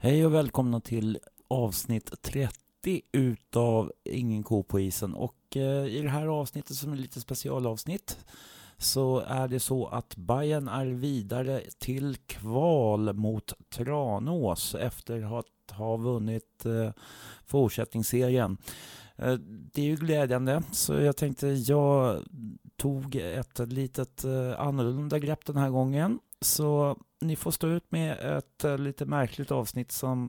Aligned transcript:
Hej 0.00 0.26
och 0.26 0.34
välkomna 0.34 0.80
till 0.80 1.18
avsnitt 1.48 2.22
30 2.22 3.02
utav 3.12 3.92
Ingen 4.04 4.42
ko 4.42 4.62
på 4.62 4.80
isen. 4.80 5.14
Och 5.14 5.56
eh, 5.56 5.86
i 5.86 6.00
det 6.02 6.08
här 6.08 6.26
avsnittet 6.26 6.76
som 6.76 6.92
är 6.92 6.96
lite 6.96 7.20
specialavsnitt 7.20 8.18
så 8.76 9.18
är 9.18 9.48
det 9.48 9.60
så 9.60 9.86
att 9.86 10.16
Bayern 10.16 10.68
är 10.68 10.86
vidare 10.86 11.62
till 11.78 12.16
kval 12.26 13.12
mot 13.12 13.52
Tranås 13.70 14.74
efter 14.74 15.38
att 15.38 15.76
ha 15.76 15.96
vunnit 15.96 16.66
eh, 16.66 16.90
fortsättningsserien. 17.46 18.56
Eh, 19.16 19.34
det 19.72 19.82
är 19.82 19.86
ju 19.86 19.96
glädjande, 19.96 20.62
så 20.72 20.94
jag 20.94 21.16
tänkte 21.16 21.46
jag 21.48 22.22
tog 22.76 23.16
ett 23.16 23.58
litet 23.58 24.24
eh, 24.24 24.60
annorlunda 24.60 25.18
grepp 25.18 25.46
den 25.46 25.56
här 25.56 25.70
gången. 25.70 26.18
Så 26.40 26.98
ni 27.20 27.36
får 27.36 27.50
stå 27.50 27.66
ut 27.66 27.92
med 27.92 28.36
ett 28.36 28.64
eh, 28.64 28.78
lite 28.78 29.06
märkligt 29.06 29.50
avsnitt 29.50 29.92
som 29.92 30.28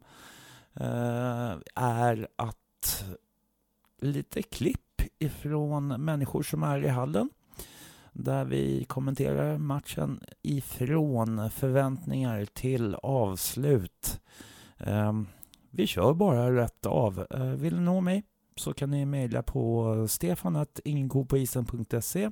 eh, 0.73 1.53
är 1.75 2.27
att 2.35 3.05
lite 4.01 4.41
klipp 4.41 5.01
ifrån 5.19 5.87
människor 5.87 6.43
som 6.43 6.63
är 6.63 6.85
i 6.85 6.87
hallen 6.87 7.29
där 8.13 8.45
vi 8.45 8.85
kommenterar 8.85 9.57
matchen 9.57 10.19
ifrån 10.41 11.49
förväntningar 11.49 12.45
till 12.45 12.95
avslut. 12.95 14.21
Eh, 14.77 15.13
vi 15.71 15.87
kör 15.87 16.13
bara 16.13 16.55
rätt 16.55 16.85
av. 16.85 17.27
Uh, 17.35 17.43
vill 17.43 17.75
ni 17.75 17.81
nå 17.81 18.01
mig 18.01 18.23
så 18.55 18.73
kan 18.73 18.91
ni 18.91 19.05
mejla 19.05 19.43
på 19.43 20.07
stefanattingenkopoisen.se 20.09 22.31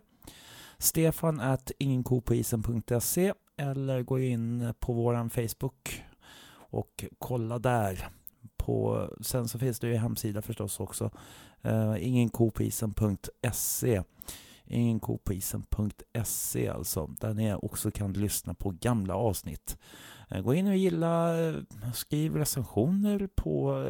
stefan 0.79 1.39
at 1.39 1.71
ingenkopoisen.se 1.79 3.33
eller 3.57 4.01
gå 4.03 4.19
in 4.19 4.73
på 4.79 4.93
våran 4.93 5.29
Facebook 5.29 6.03
och 6.69 7.05
kolla 7.19 7.59
där. 7.59 8.07
På, 8.57 9.07
sen 9.21 9.47
så 9.47 9.59
finns 9.59 9.79
det 9.79 9.87
ju 9.87 9.95
hemsida 9.95 10.41
förstås 10.41 10.79
också. 10.79 11.11
Eh, 11.61 11.89
uh, 11.89 12.07
ingenkopoisen.se 12.07 14.03
ingenkopoisen.se 14.69 16.67
alltså, 16.69 17.07
där 17.07 17.33
ni 17.33 17.53
också 17.53 17.91
kan 17.91 18.13
lyssna 18.13 18.53
på 18.53 18.69
gamla 18.69 19.15
avsnitt. 19.15 19.77
Eh, 20.29 20.41
gå 20.41 20.53
in 20.53 20.67
och 20.67 20.77
gilla, 20.77 21.47
eh, 21.47 21.55
skriv 21.93 22.35
recensioner 22.35 23.29
på, 23.35 23.85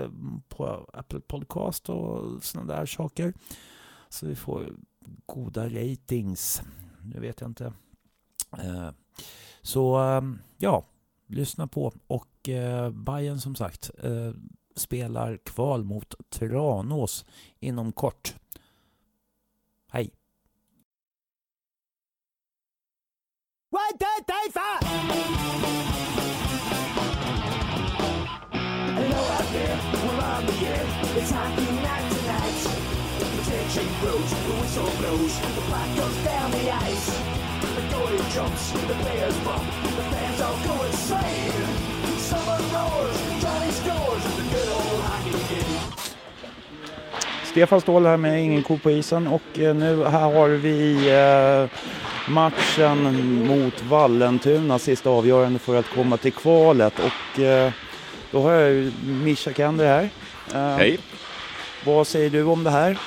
på 0.47 0.89
Apple 0.93 1.19
Podcast 1.19 1.89
och 1.89 2.43
sådana 2.43 2.73
där 2.73 2.85
saker. 2.85 3.33
Så 4.09 4.27
vi 4.27 4.35
får 4.35 4.73
goda 5.25 5.69
ratings. 5.69 6.61
Nu 7.03 7.19
vet 7.19 7.41
jag 7.41 7.49
inte. 7.49 7.73
Eh, 8.57 8.89
så 9.61 9.97
ehm, 9.97 10.39
ja, 10.57 10.85
lyssna 11.27 11.67
på. 11.67 11.93
Och 12.07 12.49
eh, 12.49 12.91
Bayern 12.91 13.39
som 13.39 13.55
sagt 13.55 13.91
eh, 14.03 14.31
spelar 14.75 15.37
kval 15.37 15.83
mot 15.83 16.15
Tranås 16.29 17.25
inom 17.59 17.91
kort. 17.91 18.35
Hej! 19.91 20.13
One, 23.69 23.97
two, 23.99 24.23
three, 24.27 24.51
four! 24.53 24.77
Hello 28.97 29.17
out 29.17 29.51
there, 29.51 29.79
we're 29.93 30.23
on 30.25 30.45
the 30.45 30.67
air. 30.67 30.85
It's 31.17 31.31
hockey 31.31 31.71
night. 31.71 32.06
Tension 33.77 33.99
grows, 34.01 34.31
the 34.31 34.53
whistle 34.59 34.91
blows, 34.99 35.39
the 35.55 35.61
puck 35.69 35.89
goes 35.95 36.17
down 36.25 36.51
the 36.51 36.71
ice. 36.89 37.07
The 37.75 37.81
goalie 37.93 38.33
jumps, 38.35 38.71
the 38.71 38.95
players 39.03 39.37
bump, 39.45 39.67
the 39.83 40.03
fans 40.11 40.41
all 40.41 40.57
go 40.67 40.83
insane. 40.85 41.51
Someone 42.17 42.63
roars, 42.73 43.17
Johnny 43.41 43.71
scores, 43.71 44.23
the 44.37 44.43
good 44.53 44.69
old 44.69 45.01
hockey 45.01 45.31
game. 45.31 45.91
Stefan 47.43 47.81
Ståhl 47.81 48.05
här 48.05 48.17
med 48.17 48.43
Ingen 48.43 48.63
ko 48.63 48.77
på 48.77 48.91
isen 48.91 49.27
och 49.27 49.59
eh, 49.59 49.75
nu 49.75 50.03
här 50.03 50.31
har 50.33 50.49
vi 50.49 51.09
eh, 51.09 51.69
matchen 52.31 53.47
mot 53.47 53.83
Vallentuna, 53.83 54.79
sista 54.79 55.09
avgörande 55.09 55.59
för 55.59 55.75
att 55.75 55.89
komma 55.89 56.17
till 56.17 56.33
kvalet 56.33 56.93
och 56.99 57.39
eh, 57.39 57.71
då 58.31 58.41
har 58.41 58.51
jag 58.51 58.69
ju 58.69 58.91
Mischa 59.05 59.53
Kender 59.53 59.85
här. 59.85 60.09
Hej! 60.77 60.99
Vad 61.85 62.07
säger 62.07 62.29
du 62.29 62.43
om 62.43 62.63
det 62.63 62.71
här? 62.71 62.97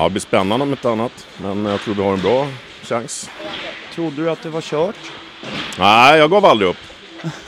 Ja, 0.00 0.04
det 0.04 0.10
blir 0.10 0.20
spännande 0.20 0.62
om 0.62 0.72
ett 0.72 0.84
annat, 0.84 1.26
men 1.36 1.64
jag 1.64 1.80
tror 1.80 1.94
vi 1.94 2.02
har 2.02 2.12
en 2.12 2.20
bra 2.20 2.46
chans. 2.82 3.30
Trodde 3.94 4.22
du 4.22 4.30
att 4.30 4.42
det 4.42 4.48
var 4.48 4.60
kört? 4.60 4.96
Nej, 5.78 6.18
jag 6.18 6.30
gav 6.30 6.44
aldrig 6.44 6.70
upp. 6.70 6.76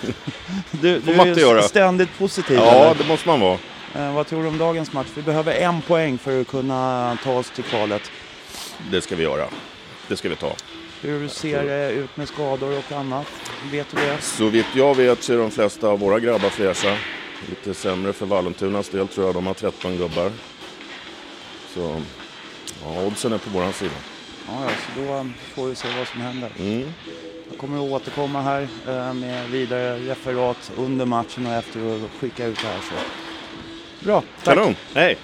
du, 0.71 0.99
du 0.99 1.13
är 1.13 1.39
göra. 1.39 1.63
ständigt 1.63 2.19
positiv. 2.19 2.57
Ja, 2.57 2.73
eller? 2.73 2.95
det 2.95 3.09
måste 3.09 3.29
man 3.29 3.41
vara. 3.41 3.59
Eh, 3.95 4.15
vad 4.15 4.27
tror 4.27 4.43
du 4.43 4.49
om 4.49 4.59
dagens 4.59 4.93
match? 4.93 5.07
Vi 5.15 5.23
behöver 5.23 5.53
en 5.55 5.83
poäng 5.83 6.19
för 6.19 6.41
att 6.41 6.47
kunna 6.47 7.19
ta 7.25 7.33
oss 7.33 7.51
till 7.51 7.65
kvalet. 7.65 8.03
Det 8.91 9.01
ska 9.01 9.17
vi 9.17 9.23
göra. 9.23 9.47
Det 10.09 10.17
ska 10.17 10.29
vi 10.29 10.37
ta. 10.37 10.53
Hur 11.01 11.29
ser 11.29 11.65
det 11.65 11.91
ut 11.91 12.17
med 12.17 12.29
skador 12.29 12.79
och 12.79 12.93
annat? 12.93 13.27
Vet 13.71 13.87
du 13.91 13.97
det? 13.97 14.23
Så 14.23 14.49
vitt 14.49 14.67
jag 14.75 14.97
vet 14.97 15.23
så 15.23 15.33
är 15.33 15.39
de 15.39 15.51
flesta 15.51 15.89
av 15.89 15.99
våra 15.99 16.21
grabbar 16.21 16.49
fräscha. 16.49 16.97
Lite 17.49 17.75
sämre 17.75 18.13
för 18.13 18.27
Vallentunas 18.27 18.89
del 18.89 19.09
tror 19.09 19.27
jag. 19.27 19.35
De 19.35 19.47
har 19.47 19.55
13 19.55 19.97
gubbar. 19.97 20.31
Så 21.75 22.01
ja, 22.85 23.07
oddsen 23.07 23.33
är 23.33 23.39
på 23.39 23.51
vår 23.51 23.73
sida. 23.73 23.95
Ja, 24.49 24.53
ja, 24.65 24.71
så 24.71 25.01
då 25.01 25.27
får 25.55 25.67
vi 25.69 25.75
se 25.75 25.89
vad 25.99 26.09
som 26.09 26.21
händer. 26.21 26.51
Mm. 26.59 26.93
Jag 27.51 27.59
kommer 27.59 27.85
att 27.85 27.93
återkomma 27.93 28.43
här 28.43 28.69
eh, 28.89 29.15
med 29.15 29.51
vidare 29.51 29.99
referat 29.99 30.73
under 30.77 31.07
matchen 31.07 31.47
och 31.47 31.53
efter 31.53 31.81
och 31.81 32.01
skicka 32.21 32.47
ut 32.47 32.59
det 32.63 32.67
här. 32.67 32.81
Så. 32.89 32.95
Bra, 34.07 34.23
tack. 34.43 34.55
Kanon, 34.55 34.77
hej! 34.95 35.17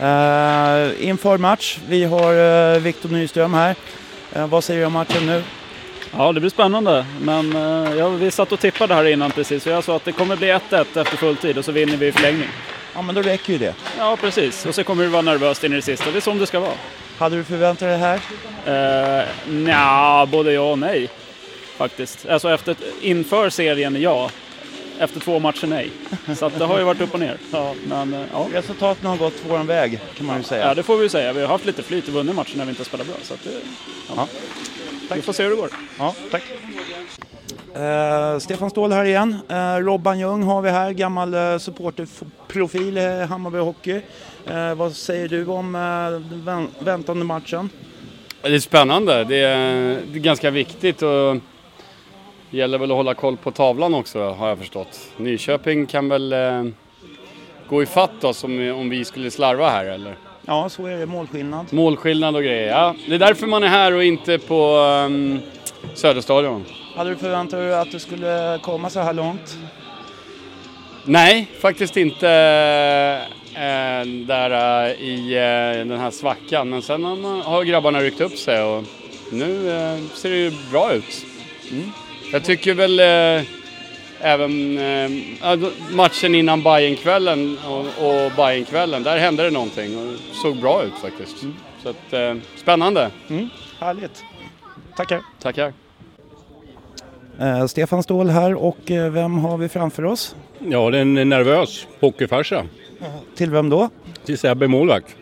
Uh, 0.00 1.08
inför 1.08 1.38
match, 1.38 1.78
vi 1.88 2.04
har 2.04 2.34
uh, 2.34 2.80
Viktor 2.80 3.08
Nyström 3.08 3.54
här. 3.54 3.74
Uh, 4.36 4.46
vad 4.46 4.64
säger 4.64 4.80
du 4.80 4.86
om 4.86 4.92
matchen 4.92 5.26
nu? 5.26 5.42
Ja, 6.16 6.32
det 6.32 6.40
blir 6.40 6.50
spännande. 6.50 7.06
Men 7.20 7.56
uh, 7.56 7.98
ja, 7.98 8.08
vi 8.08 8.30
satt 8.30 8.52
och 8.52 8.60
tippade 8.60 8.94
här 8.94 9.04
innan 9.04 9.30
precis 9.30 9.66
och 9.66 9.72
jag 9.72 9.84
sa 9.84 9.96
att 9.96 10.04
det 10.04 10.12
kommer 10.12 10.36
bli 10.36 10.48
1-1 10.52 10.80
efter 10.80 11.04
fulltid 11.04 11.58
och 11.58 11.64
så 11.64 11.72
vinner 11.72 11.96
vi 11.96 12.06
i 12.06 12.12
förlängning. 12.12 12.48
Ja, 12.94 13.02
men 13.02 13.14
då 13.14 13.22
räcker 13.22 13.52
ju 13.52 13.58
det. 13.58 13.74
Ja, 13.98 14.16
precis. 14.20 14.66
Och 14.66 14.74
så 14.74 14.84
kommer 14.84 15.04
det 15.04 15.10
vara 15.10 15.22
nervöst 15.22 15.64
in 15.64 15.72
i 15.72 15.76
det 15.76 15.82
sista. 15.82 16.10
Det 16.10 16.16
är 16.16 16.20
som 16.20 16.38
det 16.38 16.46
ska 16.46 16.60
vara. 16.60 16.72
Hade 17.18 17.36
du 17.36 17.44
förväntat 17.44 17.78
dig 17.78 17.98
det 17.98 18.20
här? 18.66 19.22
Uh, 19.22 19.28
Nja, 19.48 20.26
både 20.26 20.52
ja 20.52 20.70
och 20.72 20.78
nej. 20.78 21.08
Faktiskt. 21.76 22.26
Alltså 22.26 22.50
efter, 22.50 22.76
inför 23.00 23.50
serien, 23.50 24.00
ja. 24.00 24.30
Efter 24.98 25.20
två 25.20 25.38
matcher, 25.38 25.66
nej. 25.66 25.90
Så 26.36 26.48
det 26.48 26.64
har 26.64 26.78
ju 26.78 26.84
varit 26.84 27.00
upp 27.00 27.14
och 27.14 27.20
ner. 27.20 27.36
Ja, 27.52 27.74
men, 27.86 28.14
uh, 28.14 28.20
ja. 28.32 28.46
Resultaten 28.52 29.06
har 29.06 29.16
gått 29.16 29.34
vår 29.48 29.58
väg, 29.58 30.00
kan 30.16 30.26
man 30.26 30.36
ju 30.36 30.42
säga. 30.42 30.66
Ja, 30.66 30.74
det 30.74 30.82
får 30.82 30.96
vi 30.96 31.08
säga. 31.08 31.32
Vi 31.32 31.40
har 31.40 31.48
haft 31.48 31.66
lite 31.66 31.82
flyt 31.82 32.08
och 32.08 32.14
vunnit 32.14 32.34
matcher 32.34 32.56
när 32.56 32.64
vi 32.64 32.70
inte 32.70 32.84
spelat 32.84 33.06
bra. 33.06 33.16
Så 33.22 33.34
att 33.34 33.40
ja. 34.16 34.26
Ja. 35.08 35.14
Vi 35.14 35.22
får 35.22 35.32
se 35.32 35.42
hur 35.42 35.50
det 35.50 35.56
går. 35.56 35.70
Ja, 35.98 36.14
tack. 36.30 36.42
Uh, 37.76 38.38
Stefan 38.38 38.70
Ståhl 38.70 38.92
här 38.92 39.04
igen. 39.04 39.36
Uh, 39.50 39.84
Robban 39.84 40.18
Ljung 40.18 40.42
har 40.42 40.62
vi 40.62 40.70
här, 40.70 40.92
gammal 40.92 41.34
uh, 41.34 41.58
supporterprofil 41.58 42.98
i 42.98 43.24
Hammarby 43.24 43.58
Hockey. 43.58 44.00
vad 44.76 44.92
säger 44.92 45.28
du 45.28 45.46
om 45.46 45.74
uh, 45.74 46.66
väntande 46.84 47.24
matchen? 47.24 47.70
Det 48.42 48.54
är 48.54 48.58
spännande. 48.58 49.24
Det 49.24 49.36
är, 49.36 49.98
det 50.12 50.18
är 50.18 50.22
ganska 50.22 50.50
viktigt 50.50 51.02
och 51.02 51.36
det 52.50 52.56
gäller 52.56 52.78
väl 52.78 52.90
att 52.90 52.96
hålla 52.96 53.14
koll 53.14 53.36
på 53.36 53.50
tavlan 53.50 53.94
också 53.94 54.30
har 54.30 54.48
jag 54.48 54.58
förstått. 54.58 55.00
Nyköping 55.16 55.86
kan 55.86 56.08
väl 56.08 56.34
gå 57.68 57.82
i 57.82 57.86
fatt 57.86 58.24
oss 58.24 58.44
om, 58.44 58.70
om 58.70 58.88
vi 58.88 59.04
skulle 59.04 59.30
slarva 59.30 59.70
här 59.70 59.84
eller? 59.84 60.16
Ja, 60.46 60.68
så 60.68 60.86
är 60.86 60.96
det. 60.96 61.06
Målskillnad. 61.06 61.72
Målskillnad 61.72 62.36
och 62.36 62.42
grejer, 62.42 62.68
ja. 62.68 62.94
Det 63.08 63.14
är 63.14 63.18
därför 63.18 63.46
man 63.46 63.62
är 63.62 63.68
här 63.68 63.94
och 63.94 64.04
inte 64.04 64.38
på 64.38 64.76
um, 65.06 65.40
Söderstadion. 65.94 66.64
Hade 66.94 67.10
du 67.10 67.16
förväntat 67.16 67.60
dig 67.60 67.74
att 67.74 67.92
det 67.92 68.00
skulle 68.00 68.58
komma 68.62 68.90
så 68.90 69.00
här 69.00 69.12
långt? 69.12 69.58
Nej, 71.04 71.48
faktiskt 71.60 71.96
inte 71.96 72.28
äh, 73.54 74.06
där 74.26 74.84
äh, 74.86 74.92
i 74.92 75.34
äh, 75.34 75.88
den 75.88 76.00
här 76.00 76.10
svackan. 76.10 76.70
Men 76.70 76.82
sen 76.82 77.04
har 77.44 77.64
grabbarna 77.64 78.00
ryckt 78.00 78.20
upp 78.20 78.38
sig 78.38 78.62
och 78.62 78.84
nu 79.32 79.64
ser 80.14 80.30
det 80.30 80.36
ju 80.36 80.52
bra 80.70 80.92
ut. 80.92 81.26
Mm. 81.70 81.90
Jag 82.32 82.44
tycker 82.44 82.74
väl 82.74 83.00
även 84.20 84.78
matchen 85.90 86.34
innan 86.34 86.62
Bajenkvällen 86.62 87.58
och, 87.68 87.78
och 87.78 88.32
Bajenkvällen, 88.36 89.02
där 89.02 89.18
hände 89.18 89.42
det 89.42 89.50
någonting 89.50 89.98
och 89.98 90.36
såg 90.42 90.56
bra 90.56 90.82
ut 90.82 90.94
faktiskt. 91.02 91.42
Mm. 91.42 91.56
Så 91.82 91.88
att, 91.88 92.40
spännande. 92.56 93.10
Mm. 93.28 93.48
Härligt. 93.78 94.24
Tackar. 94.96 95.22
Tackar. 95.42 95.72
Eh, 97.40 97.66
Stefan 97.66 98.02
Ståhl 98.02 98.28
här 98.30 98.54
och 98.54 98.90
eh, 98.90 99.10
vem 99.12 99.38
har 99.38 99.58
vi 99.58 99.68
framför 99.68 100.04
oss? 100.04 100.36
Ja, 100.58 100.90
det 100.90 100.98
är 100.98 101.02
en 101.02 101.28
nervös 101.28 101.86
hockeyfarsa. 102.00 102.66
Till 103.36 103.50
vem 103.50 103.68
då? 103.70 103.88
Till 104.24 104.38
Sebbe 104.38 104.68
målvakt. 104.68 105.16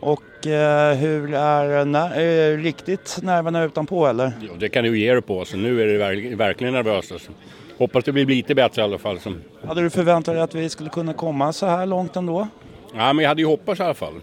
Och 0.00 0.46
eh, 0.46 0.96
hur 0.96 1.34
är, 1.34 1.84
när, 1.84 2.56
riktigt 2.56 3.18
nerverna 3.22 3.64
utanpå 3.64 4.06
eller? 4.06 4.32
Ja, 4.40 4.52
det 4.58 4.68
kan 4.68 4.84
du 4.84 4.98
ge 4.98 5.12
dig 5.12 5.22
på. 5.22 5.44
Så 5.44 5.56
nu 5.56 5.82
är 5.82 5.86
det 5.86 5.98
verk, 5.98 6.40
verkligen 6.40 6.74
nervöst. 6.74 7.12
Alltså. 7.12 7.32
hoppas 7.78 8.04
det 8.04 8.12
blir 8.12 8.26
lite 8.26 8.54
bättre 8.54 8.82
i 8.82 8.84
alla 8.84 8.98
fall. 8.98 9.20
Som, 9.20 9.42
Hade 9.66 9.80
du 9.80 9.90
förväntat 9.90 10.34
dig 10.34 10.42
att 10.42 10.54
vi 10.54 10.68
skulle 10.68 10.90
kunna 10.90 11.12
komma 11.12 11.52
så 11.52 11.66
här 11.66 11.86
långt 11.86 12.16
ändå? 12.16 12.48
ja, 12.94 13.12
men 13.12 13.22
jag 13.22 13.28
hade 13.28 13.42
ju 13.42 13.46
hoppats 13.46 13.80
i 13.80 13.82
alla 13.82 13.94
fall. 13.94 14.14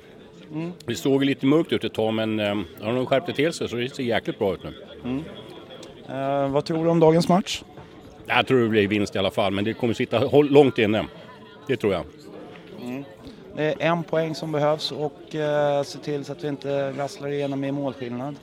Det 0.85 0.95
såg 0.95 1.23
lite 1.25 1.45
mörkt 1.45 1.73
ut 1.73 1.83
ett 1.83 1.93
tag 1.93 2.13
men 2.13 2.39
eh, 2.39 2.55
har 2.81 2.93
de 2.93 3.05
skärpt 3.05 3.27
det 3.27 3.33
till 3.33 3.53
sig 3.53 3.69
så 3.69 3.75
det 3.75 3.95
ser 3.95 4.03
jäkligt 4.03 4.39
bra 4.39 4.53
ut 4.53 4.63
nu. 4.63 4.73
Eh, 6.09 6.47
vad 6.49 6.65
tror 6.65 6.83
du 6.83 6.89
om 6.89 6.99
dagens 6.99 7.27
match? 7.29 7.63
Jag 8.25 8.47
tror 8.47 8.59
det 8.63 8.69
blir 8.69 8.87
vinst 8.87 9.15
i 9.15 9.19
alla 9.19 9.31
fall 9.31 9.51
men 9.53 9.63
det 9.65 9.73
kommer 9.73 9.93
sitta 9.93 10.19
långt 10.41 10.77
inne. 10.77 11.05
Det 11.67 11.77
tror 11.77 11.93
jag. 11.93 12.03
Det 13.55 13.63
är 13.63 13.75
en 13.81 14.03
poäng 14.03 14.35
som 14.35 14.51
behövs 14.51 14.91
och 14.91 15.35
eh, 15.35 15.83
se 15.83 15.97
till 15.99 16.25
så 16.25 16.31
att 16.31 16.43
vi 16.43 16.47
inte 16.47 16.91
rasslar 16.91 17.27
igenom 17.29 17.63
i 17.63 17.71
målskillnad. 17.71 18.35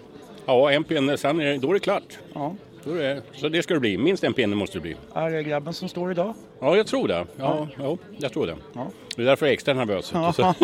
Ja, 0.46 0.72
en 0.72 0.84
pinne, 0.84 1.16
sen 1.16 1.40
är 1.40 1.44
det, 1.44 1.58
då 1.58 1.68
är 1.70 1.74
det 1.74 1.80
klart. 1.80 2.18
Ja. 2.34 2.54
Då 2.84 2.90
är 2.94 3.02
det, 3.14 3.22
så 3.34 3.48
det 3.48 3.62
ska 3.62 3.74
det 3.74 3.80
bli. 3.80 3.98
Minst 3.98 4.24
en 4.24 4.34
pinne 4.34 4.56
måste 4.56 4.76
det 4.78 4.82
bli. 4.82 4.96
Är 5.14 5.30
det 5.30 5.42
grabben 5.42 5.72
som 5.74 5.88
står 5.88 6.10
idag? 6.10 6.34
Ja, 6.60 6.76
jag 6.76 6.86
tror 6.86 7.08
det. 7.08 7.26
Ja, 7.36 7.68
ja. 7.78 7.96
jag 8.18 8.32
tror 8.32 8.46
det. 8.46 8.56
Ja. 8.72 8.86
Det 9.16 9.22
är 9.22 9.26
därför 9.26 9.46
jag 9.46 9.50
är 9.50 9.54
extra 9.54 9.74
nervös. 9.74 10.10
Ja, 10.14 10.32
Så- 10.32 10.42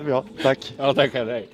är 0.00 0.04
bra, 0.04 0.24
tack. 0.42 0.72
ja, 0.78 0.92
tack 0.94 1.12
själv. 1.12 1.30
Hej. 1.30 1.48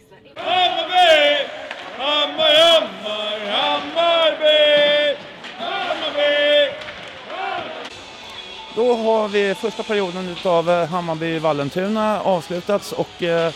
Då 8.74 8.94
har 8.94 9.28
vi 9.28 9.54
första 9.54 9.82
perioden 9.82 10.28
utav 10.28 10.70
eh, 10.70 10.88
Hammarby-Vallentuna 10.88 12.20
avslutats 12.20 12.92
och 12.92 13.22
eh, 13.22 13.52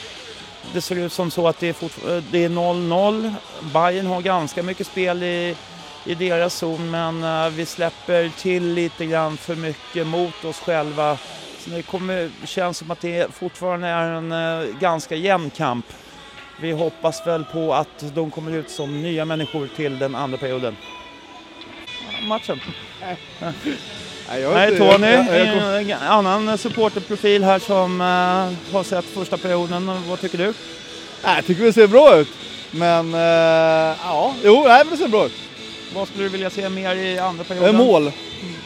det 0.72 0.80
ser 0.80 0.96
ut 0.96 1.12
som 1.12 1.30
så 1.30 1.48
att 1.48 1.60
det 1.60 1.68
är, 1.68 1.72
fort- 1.72 2.04
eh, 2.08 2.22
det 2.30 2.44
är 2.44 2.48
0-0. 2.48 3.34
Bayern 3.74 4.06
har 4.06 4.20
ganska 4.20 4.62
mycket 4.62 4.86
spel 4.86 5.22
i, 5.22 5.56
i 6.04 6.14
deras 6.14 6.54
zon 6.54 6.90
men 6.90 7.24
vi 7.54 7.66
släpper 7.66 8.28
till 8.38 8.72
lite 8.74 9.06
grann 9.06 9.36
för 9.36 9.54
mycket 9.56 10.06
mot 10.06 10.44
oss 10.44 10.58
själva. 10.60 11.18
Så 11.58 11.70
det 11.70 11.82
kommer, 11.82 12.30
känns 12.44 12.78
som 12.78 12.90
att 12.90 13.00
det 13.00 13.34
fortfarande 13.34 13.88
är 13.88 14.10
en 14.12 14.78
ganska 14.80 15.14
jämn 15.16 15.50
kamp. 15.50 15.86
Vi 16.60 16.72
hoppas 16.72 17.26
väl 17.26 17.44
på 17.44 17.74
att 17.74 18.04
de 18.14 18.30
kommer 18.30 18.52
ut 18.52 18.70
som 18.70 19.02
nya 19.02 19.24
människor 19.24 19.68
till 19.76 19.98
den 19.98 20.14
andra 20.14 20.38
perioden. 20.38 20.76
Matchen. 22.28 22.60
Nej, 24.28 24.42
Nej, 24.54 24.70
vet 24.70 24.78
Tony, 24.78 25.92
en 25.92 26.02
annan 26.02 26.58
supporterprofil 26.58 27.44
här 27.44 27.58
som 27.58 28.00
eh, 28.00 28.74
har 28.74 28.82
sett 28.84 29.04
första 29.04 29.36
perioden. 29.36 29.90
Vad 30.08 30.20
tycker 30.20 30.38
du? 30.38 30.52
Jag 31.24 31.46
tycker 31.46 31.64
det 31.64 31.72
ser 31.72 31.86
bra 31.86 32.16
ut. 32.16 32.28
Men, 32.70 33.14
eh, 33.14 33.20
ja, 34.04 34.34
jo, 34.44 34.64
nej, 34.68 34.84
men 34.84 34.90
det 34.90 34.96
ser 34.96 35.08
bra 35.08 35.26
ut. 35.26 35.32
Vad 35.94 36.08
skulle 36.08 36.24
du 36.24 36.28
vilja 36.28 36.50
se 36.50 36.68
mer 36.68 36.94
i 36.94 37.18
andra 37.18 37.42
Eh, 37.42 37.48
perioden? 37.48 37.76
mål. 37.76 38.12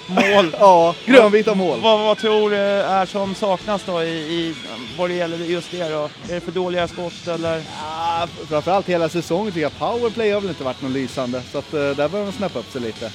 Mål. 0.07 0.57
Ja, 0.61 0.95
grönvita 1.07 1.55
mål. 1.55 1.81
Vad, 1.81 2.01
vad 2.01 2.19
tror 2.19 2.51
du 2.51 2.57
är 2.57 3.07
som 3.07 3.35
saknas 3.35 3.83
då 3.87 4.03
i, 4.03 4.09
i 4.09 4.55
vad 4.99 5.11
det 5.11 5.15
gäller 5.15 5.37
just 5.39 5.71
det 5.71 5.89
då? 5.89 6.09
Är 6.29 6.35
det 6.35 6.41
för 6.41 6.53
dåliga 6.53 6.89
skott 6.89 7.29
eller? 7.29 7.63
Ja, 7.83 8.27
framförallt 8.49 8.89
hela 8.89 9.09
säsongen 9.09 9.53
tycker 9.53 9.61
jag 9.63 9.79
powerplay 9.79 10.31
har 10.31 10.41
väl 10.41 10.51
inte 10.51 10.65
varit 10.65 10.83
någon 10.83 10.93
lysande. 10.93 11.43
Så 11.53 11.59
att, 11.59 11.75
eh, 11.75 11.81
där 11.81 11.95
behöver 11.95 12.25
de 12.27 12.33
snäppa 12.33 12.59
upp 12.59 12.73
sig 12.73 12.81
lite. 12.81 13.07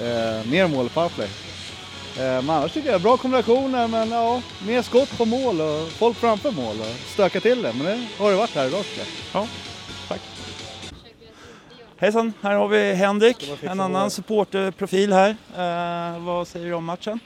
Eh, 0.00 0.46
mer 0.50 0.66
mål 0.66 0.88
powerplay. 0.88 1.28
Eh, 2.18 2.22
men 2.22 2.50
annars 2.50 2.72
tycker 2.72 2.92
jag 2.92 3.00
bra 3.00 3.16
kombinationer, 3.16 3.88
men 3.88 4.10
ja, 4.10 4.42
mer 4.66 4.82
skott 4.82 5.18
på 5.18 5.24
mål 5.24 5.60
och 5.60 5.88
folk 5.88 6.16
framför 6.16 6.50
mål 6.50 6.80
och 6.80 6.86
stöka 6.86 7.40
till 7.40 7.62
det. 7.62 7.72
Men 7.72 7.86
det 7.86 8.08
har 8.18 8.30
det 8.30 8.36
varit 8.36 8.54
här 8.54 8.66
idag 8.66 8.84
tycker 8.84 9.06
jag. 9.32 9.46
Hejsan, 11.98 12.32
här 12.42 12.54
har 12.54 12.68
vi 12.68 12.94
Henrik, 12.94 13.50
en 13.62 13.80
annan 13.80 14.10
supporterprofil 14.10 15.12
här. 15.12 15.36
Eh, 15.56 16.24
vad 16.24 16.48
säger 16.48 16.66
du 16.66 16.74
om 16.74 16.84
matchen? 16.84 17.20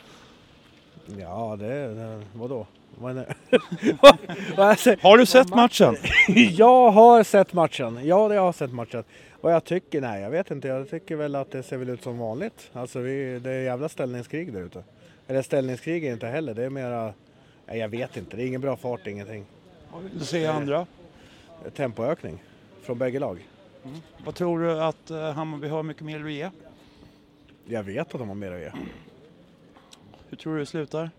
Ja, 1.19 1.57
det, 1.59 1.95
det 1.95 2.23
vadå? 2.33 2.67
Har 5.03 5.19
du 5.19 5.27
sett 5.27 5.49
matchen? 5.49 5.97
jag 6.57 6.91
har 6.91 7.23
sett 7.23 7.53
matchen. 7.53 8.01
Ja, 8.05 8.35
jag 8.35 8.43
har 8.43 8.53
sett 8.53 8.73
matchen. 8.73 9.05
Vad 9.41 9.53
jag 9.53 9.65
tycker? 9.65 10.01
Nej, 10.01 10.23
jag 10.23 10.31
vet 10.31 10.51
inte. 10.51 10.69
Jag 10.69 10.91
tycker 10.91 11.17
väl 11.17 11.35
att 11.35 11.51
det 11.51 11.63
ser 11.63 11.77
väl 11.77 11.89
ut 11.89 12.03
som 12.03 12.19
vanligt. 12.19 12.71
Alltså, 12.73 12.99
vi, 12.99 13.39
det 13.39 13.51
är 13.51 13.63
jävla 13.63 13.89
ställningskrig 13.89 14.53
där 14.53 14.61
ute. 14.61 14.85
Eller 15.27 15.43
ställningskrig 15.43 16.05
är 16.05 16.13
inte 16.13 16.27
heller. 16.27 16.55
Det 16.55 16.65
är 16.65 16.71
mera... 16.71 17.13
Nej, 17.67 17.79
jag 17.79 17.89
vet 17.89 18.17
inte. 18.17 18.37
Det 18.37 18.43
är 18.43 18.47
ingen 18.47 18.61
bra 18.61 18.77
fart, 18.77 19.07
ingenting. 19.07 19.45
Vad 19.93 20.03
vill 20.03 20.19
du 20.19 20.25
se 20.25 20.47
andra? 20.47 20.87
Tempoökning 21.77 22.43
från 22.83 22.99
bägge 22.99 23.19
lag. 23.19 23.47
Vad 24.25 24.35
tror 24.35 24.61
du 24.61 24.83
att 24.83 25.11
eh, 25.11 25.33
Hammarby 25.33 25.69
har 25.69 25.83
mycket 25.83 26.03
mer 26.03 26.25
att 26.25 26.33
ge? 26.33 26.51
Jag 27.65 27.83
vet 27.83 28.15
att 28.15 28.21
de 28.21 28.29
har 28.29 28.35
mer 28.35 28.53
att 28.53 28.61
ge. 28.61 28.71
Hur 30.29 30.37
tror 30.37 30.55
du 30.55 30.61
det 30.61 30.67
slutar? 30.67 31.11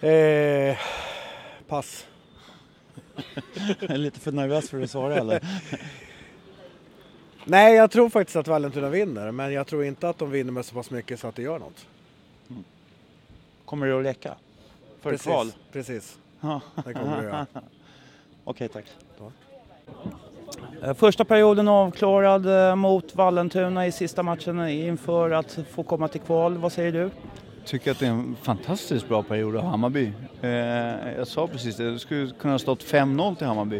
Eh, 0.00 0.76
pass. 1.68 2.06
Jag 3.80 3.90
är 3.90 3.98
lite 3.98 4.20
för 4.20 4.32
nervös 4.32 4.70
för 4.70 4.82
att 4.82 4.90
svara 4.90 5.16
eller? 5.16 5.40
Nej, 7.44 7.74
jag 7.74 7.90
tror 7.90 8.08
faktiskt 8.08 8.36
att 8.36 8.48
Vallentuna 8.48 8.88
vinner. 8.88 9.30
Men 9.30 9.52
jag 9.52 9.66
tror 9.66 9.84
inte 9.84 10.08
att 10.08 10.18
de 10.18 10.30
vinner 10.30 10.52
med 10.52 10.64
så 10.64 10.74
pass 10.74 10.90
mycket 10.90 11.20
så 11.20 11.28
att 11.28 11.34
det 11.34 11.42
gör 11.42 11.58
något. 11.58 11.86
Kommer 13.64 13.86
det 13.86 13.98
att 13.98 14.04
räcka? 14.04 14.34
För 15.00 15.10
Precis, 15.10 15.26
kval? 15.26 15.52
Precis, 15.72 16.18
det 16.84 16.94
kommer 16.94 17.16
det 17.16 17.24
göra. 17.24 17.46
Okej, 18.44 18.68
tack. 18.68 18.84
Eh, 20.82 20.94
Första 20.94 21.24
perioden 21.24 21.68
avklarad 21.68 22.70
eh, 22.70 22.76
mot 22.76 23.14
Vallentuna 23.14 23.86
i 23.86 23.92
sista 23.92 24.22
matchen 24.22 24.68
inför 24.68 25.30
att 25.30 25.58
få 25.70 25.82
komma 25.82 26.08
till 26.08 26.20
kval. 26.20 26.58
Vad 26.58 26.72
säger 26.72 26.92
du? 26.92 27.10
Tycker 27.68 27.90
att 27.90 27.98
det 27.98 28.06
är 28.06 28.10
en 28.10 28.36
fantastiskt 28.42 29.08
bra 29.08 29.22
period 29.22 29.56
av 29.56 29.64
Hammarby. 29.64 30.12
Eh, 30.42 30.50
jag 31.16 31.26
sa 31.26 31.46
precis 31.46 31.76
det, 31.76 31.90
det 31.92 31.98
skulle 31.98 32.30
kunna 32.40 32.54
ha 32.54 32.58
stått 32.58 32.84
5-0 32.84 33.34
till 33.36 33.46
Hammarby. 33.46 33.78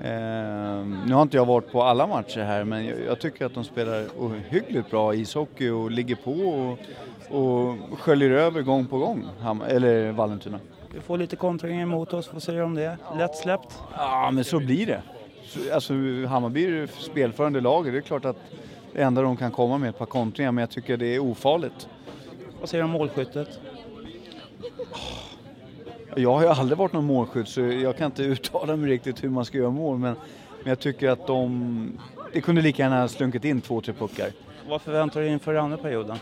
Eh, 0.00 0.86
nu 1.06 1.14
har 1.14 1.22
inte 1.22 1.36
jag 1.36 1.46
varit 1.46 1.72
på 1.72 1.82
alla 1.82 2.06
matcher 2.06 2.40
här 2.40 2.64
men 2.64 2.86
jag, 2.86 2.96
jag 3.06 3.20
tycker 3.20 3.46
att 3.46 3.54
de 3.54 3.64
spelar 3.64 4.06
ohyggligt 4.18 4.90
bra 4.90 5.14
ishockey 5.14 5.68
och 5.68 5.90
ligger 5.90 6.16
på 6.16 6.32
och, 6.32 6.78
och 7.40 7.98
sköljer 7.98 8.30
över 8.30 8.62
gång 8.62 8.86
på 8.86 8.98
gång, 8.98 9.24
Ham- 9.40 9.66
eller 9.68 10.12
Vallentuna. 10.12 10.60
Vi 10.94 11.00
får 11.00 11.18
lite 11.18 11.36
kontringar 11.36 11.82
emot 11.82 12.12
oss. 12.12 12.30
Vad 12.32 12.42
säger 12.42 12.58
du 12.58 12.64
om 12.64 12.74
det? 12.74 12.96
Lätt 13.18 13.36
släppt? 13.36 13.78
Ja 13.96 14.30
men 14.30 14.44
så 14.44 14.58
blir 14.58 14.86
det. 14.86 15.02
Så, 15.44 15.74
alltså 15.74 15.92
Hammarby 16.28 16.64
är 16.66 16.70
det 16.70 16.88
spelförande 16.88 17.60
laget, 17.60 17.92
det 17.92 17.98
är 17.98 18.02
klart 18.02 18.24
att 18.24 18.36
det 18.92 19.02
enda 19.02 19.22
de 19.22 19.36
kan 19.36 19.50
komma 19.50 19.78
med 19.78 19.86
är 19.86 19.90
ett 19.90 19.98
par 19.98 20.06
kontringar 20.06 20.52
men 20.52 20.62
jag 20.62 20.70
tycker 20.70 20.96
det 20.96 21.14
är 21.14 21.18
ofarligt. 21.18 21.88
Vad 22.60 22.68
säger 22.68 22.84
du 22.84 22.84
om 22.84 22.90
målskyttet? 22.90 23.60
Jag 26.16 26.32
har 26.32 26.42
ju 26.42 26.48
aldrig 26.48 26.78
varit 26.78 26.92
någon 26.92 27.04
målskytt 27.04 27.48
så 27.48 27.60
jag 27.60 27.96
kan 27.96 28.06
inte 28.06 28.22
uttala 28.22 28.76
mig 28.76 28.90
riktigt 28.90 29.24
hur 29.24 29.28
man 29.28 29.44
ska 29.44 29.58
göra 29.58 29.70
mål 29.70 29.98
men, 29.98 30.16
men 30.62 30.68
jag 30.68 30.78
tycker 30.78 31.08
att 31.08 31.26
de... 31.26 31.98
Det 32.32 32.40
kunde 32.40 32.62
lika 32.62 32.82
gärna 32.82 33.08
slunkit 33.08 33.44
in 33.44 33.60
två, 33.60 33.80
tre 33.80 33.94
puckar. 33.94 34.30
Vad 34.68 34.82
förväntar 34.82 35.20
du 35.20 35.26
dig 35.26 35.32
inför 35.32 35.54
andra 35.54 35.76
perioden? 35.76 36.18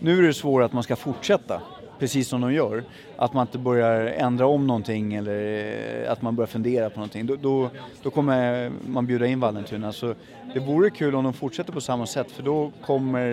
Nu 0.00 0.18
är 0.18 0.22
det 0.22 0.34
svårt 0.34 0.62
att 0.62 0.72
man 0.72 0.82
ska 0.82 0.96
fortsätta 0.96 1.62
precis 1.98 2.28
som 2.28 2.40
de 2.40 2.52
gör. 2.52 2.84
Att 3.16 3.32
man 3.32 3.46
inte 3.46 3.58
börjar 3.58 4.06
ändra 4.06 4.46
om 4.46 4.66
någonting 4.66 5.14
eller 5.14 6.04
eh, 6.04 6.12
att 6.12 6.22
man 6.22 6.36
börjar 6.36 6.46
fundera 6.46 6.90
på 6.90 6.96
någonting. 6.96 7.26
Då, 7.26 7.36
då, 7.36 7.70
då 8.02 8.10
kommer 8.10 8.70
man 8.86 9.06
bjuda 9.06 9.26
in 9.26 9.40
Vallentuna. 9.40 9.92
Så 9.92 10.14
det 10.54 10.60
vore 10.60 10.90
kul 10.90 11.14
om 11.14 11.24
de 11.24 11.32
fortsätter 11.32 11.72
på 11.72 11.80
samma 11.80 12.06
sätt 12.06 12.30
för 12.30 12.42
då 12.42 12.72
kommer 12.84 13.26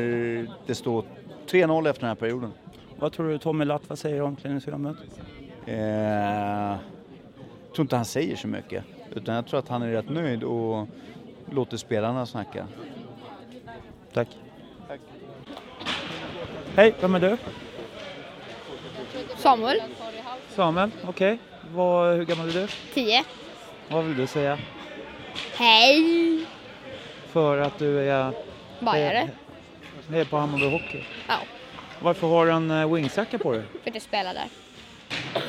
det 0.66 0.76
stå 0.76 1.04
3-0 1.48 1.90
efter 1.90 2.02
den 2.02 2.08
här 2.08 2.16
perioden. 2.16 2.52
Vad 3.00 3.12
tror 3.12 3.30
du 3.30 3.38
Tommy 3.38 3.66
Latva 3.66 3.96
säger 3.96 4.18
i 4.18 4.22
omklädningsrummet? 4.22 4.98
Eh, 5.66 5.78
jag 5.78 7.76
tror 7.76 7.84
inte 7.84 7.96
han 7.96 8.06
säger 8.06 8.36
så 8.36 8.48
mycket. 8.48 8.84
Utan 9.16 9.36
jag 9.36 9.48
tror 9.48 9.60
att 9.60 9.68
han 9.68 9.82
är 9.82 9.88
rätt 9.88 10.10
nöjd 10.10 10.44
och 10.44 10.88
låter 11.52 11.78
spelarna 11.78 12.26
snacka. 12.26 12.68
Tack. 14.14 14.28
Hej, 16.76 16.96
vem 17.02 17.16
är 17.16 17.20
du? 17.20 17.38
Samuel, 19.44 19.82
Samuel, 20.56 20.92
okej. 21.08 21.38
Vad- 21.74 22.16
Hur 22.16 22.26
gammal 22.26 22.50
är 22.50 22.54
du? 22.54 22.68
10. 22.94 23.24
Vad 23.90 24.04
vill 24.04 24.18
du 24.18 24.28
säga? 24.28 24.58
Hej! 25.56 26.46
För 27.32 27.58
att 27.58 27.80
du 27.80 28.00
är, 28.10 28.32
Bajare. 28.80 29.30
är 30.14 30.26
på 30.26 30.38
Hammarby 30.38 30.70
Hockey. 30.72 31.04
Ja, 31.28 31.36
Varför 32.00 32.28
har 32.28 32.46
du 32.46 32.52
en 32.52 32.72
uh, 32.72 32.94
wingsjacka 32.94 33.38
på 33.38 33.52
dig? 33.52 33.64
för 33.84 33.90
att 33.90 33.96
jag 33.96 34.02
spelar 34.04 34.34
där. 34.34 34.48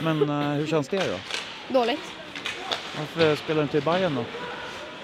Men 0.02 0.30
eh, 0.30 0.48
hur 0.58 0.66
känns 0.66 0.88
det 0.88 1.08
då? 1.08 1.18
Dåligt. 1.78 2.12
Varför 2.98 3.36
spelar 3.36 3.56
du 3.56 3.62
inte 3.62 3.78
i 3.78 3.80
Bayern 3.80 4.14
då? 4.14 4.24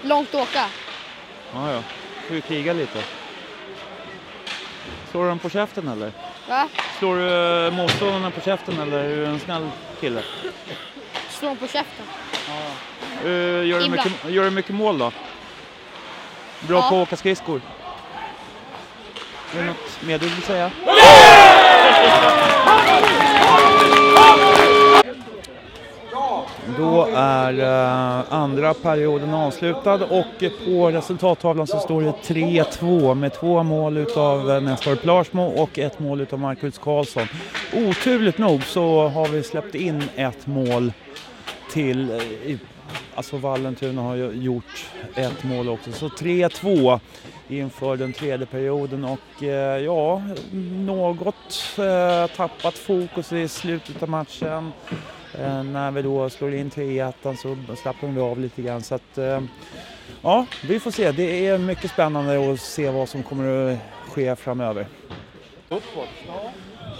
Långt 0.07 0.29
att 0.35 0.41
åka. 0.41 0.65
Ja, 1.53 1.71
ja. 1.73 1.83
Får 2.27 2.35
ju 2.35 2.41
kriga 2.41 2.73
lite. 2.73 3.03
Slår 5.11 5.23
du 5.23 5.29
dem 5.29 5.39
på 5.39 5.49
käften 5.49 5.87
eller? 5.87 6.11
Va? 6.51 6.67
Slår 6.99 7.15
du 7.15 7.21
uh, 7.21 7.73
motståndarna 7.73 8.31
på 8.31 8.41
käften 8.41 8.79
eller 8.79 8.97
är 8.97 9.15
du 9.15 9.25
en 9.25 9.39
snäll 9.39 9.69
kille? 9.99 10.23
Slå 11.29 11.55
på 11.55 11.67
käften. 11.67 12.05
Uh, 13.25 13.67
gör, 13.67 13.79
du 13.79 13.89
mycket, 13.89 14.11
gör 14.29 14.43
du 14.43 14.49
mycket 14.49 14.75
mål 14.75 14.97
då? 14.97 15.11
Bra 16.59 16.77
Ja. 16.77 16.89
på 16.89 16.95
att 16.95 17.07
åka 17.07 17.15
skridskor? 17.15 17.61
Är 19.55 19.59
det 19.59 19.65
något 19.65 20.01
mer 20.01 20.17
du 20.17 20.27
vill 20.27 20.43
säga? 20.43 20.71
Då 26.77 27.07
är 27.15 27.59
eh, 27.59 28.33
andra 28.33 28.73
perioden 28.73 29.33
avslutad 29.33 30.05
och 30.05 30.43
på 30.65 30.91
resultattavlan 30.91 31.67
så 31.67 31.79
står 31.79 32.01
det 32.01 32.11
3-2 32.33 33.15
med 33.15 33.33
två 33.33 33.63
mål 33.63 33.97
utav 33.97 34.51
eh, 34.51 34.61
Nestor 34.61 34.95
Plarsmo 34.95 35.43
och 35.43 35.79
ett 35.79 35.99
mål 35.99 36.21
utav 36.21 36.39
Marcus 36.39 36.77
Karlsson. 36.77 37.27
Oturligt 37.73 38.37
nog 38.37 38.63
så 38.63 39.07
har 39.07 39.27
vi 39.27 39.43
släppt 39.43 39.75
in 39.75 40.03
ett 40.15 40.47
mål 40.47 40.93
till, 41.71 42.11
eh, 42.11 42.57
alltså 43.15 43.37
Vallentuna 43.37 44.01
har 44.01 44.15
ju 44.15 44.31
gjort 44.31 44.85
ett 45.15 45.43
mål 45.43 45.69
också, 45.69 45.91
så 45.91 46.07
3-2 46.07 46.99
inför 47.47 47.97
den 47.97 48.13
tredje 48.13 48.45
perioden 48.45 49.05
och 49.05 49.43
eh, 49.43 49.77
ja, 49.83 50.21
något 50.85 51.77
eh, 51.77 52.35
tappat 52.35 52.77
fokus 52.77 53.33
i 53.33 53.47
slutet 53.47 54.03
av 54.03 54.09
matchen. 54.09 54.71
Eh, 55.39 55.63
när 55.63 55.91
vi 55.91 56.01
då 56.01 56.29
slår 56.29 56.53
in 56.53 56.69
3-1 56.71 57.35
så 57.37 57.75
slappnar 57.75 58.09
vi 58.09 58.21
av 58.21 58.39
lite 58.39 58.61
grann. 58.61 58.81
Så 58.81 58.95
att, 58.95 59.17
eh, 59.17 59.39
ja, 60.21 60.45
vi 60.67 60.79
får 60.79 60.91
se. 60.91 61.11
Det 61.11 61.47
är 61.47 61.57
mycket 61.57 61.91
spännande 61.91 62.53
att 62.53 62.59
se 62.59 62.89
vad 62.89 63.09
som 63.09 63.23
kommer 63.23 63.71
att 63.73 63.79
ske 64.11 64.35
framöver. 64.35 64.85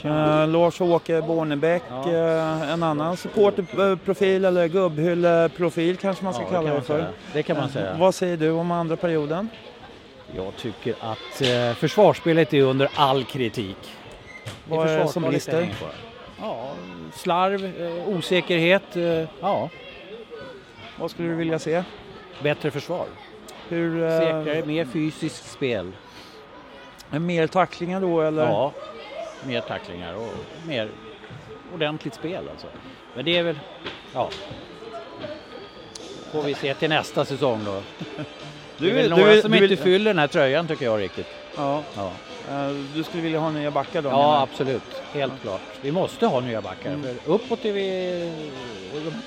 Eh, 0.04 0.48
Lars-Åke 0.48 1.22
Bornebäck, 1.22 1.84
eh, 2.08 2.72
en 2.72 2.84
annan 2.84 3.18
supporterprofil 3.18 4.46
eller 4.46 4.68
gubbhylleprofil 4.68 5.98
kanske 5.98 6.24
man 6.24 6.34
ska 6.34 6.44
Ja, 6.44 6.50
kalla 6.50 6.74
det 6.74 6.82
för. 6.82 6.98
säga. 6.98 7.10
Det 7.34 7.44
kan 7.44 7.58
man 7.58 7.66
Eh, 7.66 7.72
säga. 7.72 7.96
Vad 8.00 8.16
säger 8.16 8.38
du 8.38 8.50
om 8.52 8.72
andra 8.72 8.96
perioden? 8.96 9.50
Jag 10.36 10.56
tycker 10.58 10.96
att 11.00 11.42
eh, 11.42 11.74
försvarsspelet 11.76 12.54
är 12.54 12.62
under 12.62 12.90
all 12.96 13.24
kritik. 13.24 13.78
Vad 14.70 14.88
är 14.90 14.98
det 15.00 15.08
som 15.08 15.24
brister? 15.24 15.70
Ja, 16.42 16.72
slarv, 17.14 17.66
eh, 17.66 18.08
osäkerhet, 18.08 18.96
eh, 18.96 19.24
ja. 19.42 19.70
Vad 21.00 21.12
skulle 21.12 21.28
du 21.30 21.36
vilja 21.36 21.60
se? 21.60 21.84
Bättre 22.44 22.72
försvar. 22.72 23.06
Hur, 23.70 24.04
eh, 24.04 24.20
Säkrare, 24.20 24.66
mer 24.66 24.86
fysiskt 24.86 25.52
spel. 25.52 25.92
Mer 27.10 27.48
tacklingar 27.48 28.02
då 28.02 28.22
eller? 28.22 28.44
Ja, 28.46 28.72
mer 29.48 29.62
tacklingar 29.62 30.14
och 30.16 30.34
mer 30.68 30.90
ordentligt 31.74 32.14
spel 32.14 32.44
alltså. 32.52 32.68
Men 33.16 33.26
det 33.26 33.38
är 33.38 33.44
väl, 33.44 33.60
ja. 34.14 34.30
Får 36.32 36.44
vi 36.44 36.54
se 36.54 36.74
till 36.74 36.90
nästa 36.90 37.26
säsong 37.26 37.62
då. 37.66 37.82
Du- 38.78 38.86
det 38.86 38.92
är 38.92 38.94
väl 38.96 39.10
du- 39.10 39.16
några 39.16 39.34
du 39.34 39.42
som 39.42 39.52
vill- 39.52 39.72
inte 39.72 39.84
fyller 39.84 40.10
den 40.10 40.20
här 40.20 40.28
tröjan 40.28 40.68
tycker 40.68 40.86
jag 40.86 41.00
riktigt. 41.02 41.28
Ja. 41.58 41.84
Ja, 41.96 42.12
Du 42.96 43.04
skulle 43.04 43.24
vilja 43.24 43.40
ha 43.40 43.52
nya 43.52 43.72
backar 43.72 44.02
då? 44.02 44.10
ja 44.10 44.42
absolut. 44.42 44.82
Helt 45.14 45.42
klart. 45.42 45.62
Vi 45.82 45.92
måste 45.92 46.26
ha 46.28 46.40
nya 46.40 46.62
backar. 46.62 46.90
Mm. 46.90 47.04
För 47.04 47.32
uppåt 47.32 47.66
är 47.66 47.74
vi... 47.74 48.32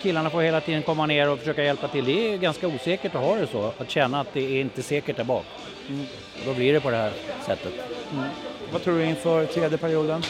Killarna 0.03 0.31
får 0.31 0.43
hela 0.43 0.61
tiden 0.61 0.83
komma 0.83 1.07
ner 1.07 1.31
och 1.31 1.39
försöka 1.39 1.65
hjälpa 1.65 1.89
till. 1.89 2.05
Det 2.05 2.33
är 2.35 2.39
ganska 2.39 2.69
osäkert 2.69 3.15
att 3.15 3.21
ha 3.21 3.37
det 3.37 3.47
så. 3.47 3.73
Att 3.79 3.91
känna 3.91 4.21
att 4.21 4.33
det 4.33 4.41
är 4.57 4.61
inte 4.61 4.83
säkert 4.83 5.17
där 5.17 5.25
bak. 5.25 5.45
Mm. 5.89 6.07
Då 6.47 6.55
blir 6.55 6.73
det 6.73 6.81
på 6.81 6.91
det 6.91 6.97
här 6.97 7.13
sättet. 7.47 7.73
Mm. 8.13 8.25
Vad 8.73 8.83
tror 8.83 8.99
du 8.99 9.05
inför 9.05 9.47
tredje 9.47 9.79
perioden? 9.79 10.23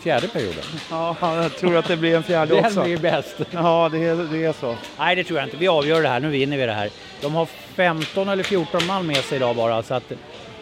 Fjärde 0.00 0.28
perioden. 0.28 0.64
Ja, 0.90 1.16
jag 1.20 1.56
tror 1.56 1.76
att 1.76 1.88
det 1.88 1.96
blir 1.96 2.16
en 2.16 2.22
fjärde 2.22 2.54
Den 2.54 2.64
också. 2.64 2.82
blir 2.82 2.98
bäst. 2.98 3.36
Ja, 3.50 3.88
det 3.92 3.98
är, 3.98 4.16
det 4.32 4.44
är 4.44 4.52
så. 4.52 4.76
Nej, 4.98 5.16
det 5.16 5.24
tror 5.24 5.38
jag 5.38 5.46
inte. 5.46 5.56
Vi 5.56 5.68
avgör 5.68 6.02
det 6.02 6.08
här. 6.08 6.20
Nu 6.20 6.28
vinner 6.28 6.56
vi 6.56 6.66
det 6.66 6.72
här. 6.72 6.90
De 7.20 7.34
har 7.34 7.46
15 7.74 8.28
eller 8.28 8.42
14 8.42 8.86
man 8.86 9.06
med 9.06 9.16
sig 9.16 9.36
idag 9.36 9.56
bara, 9.56 9.82
så 9.82 9.94
att 9.94 10.12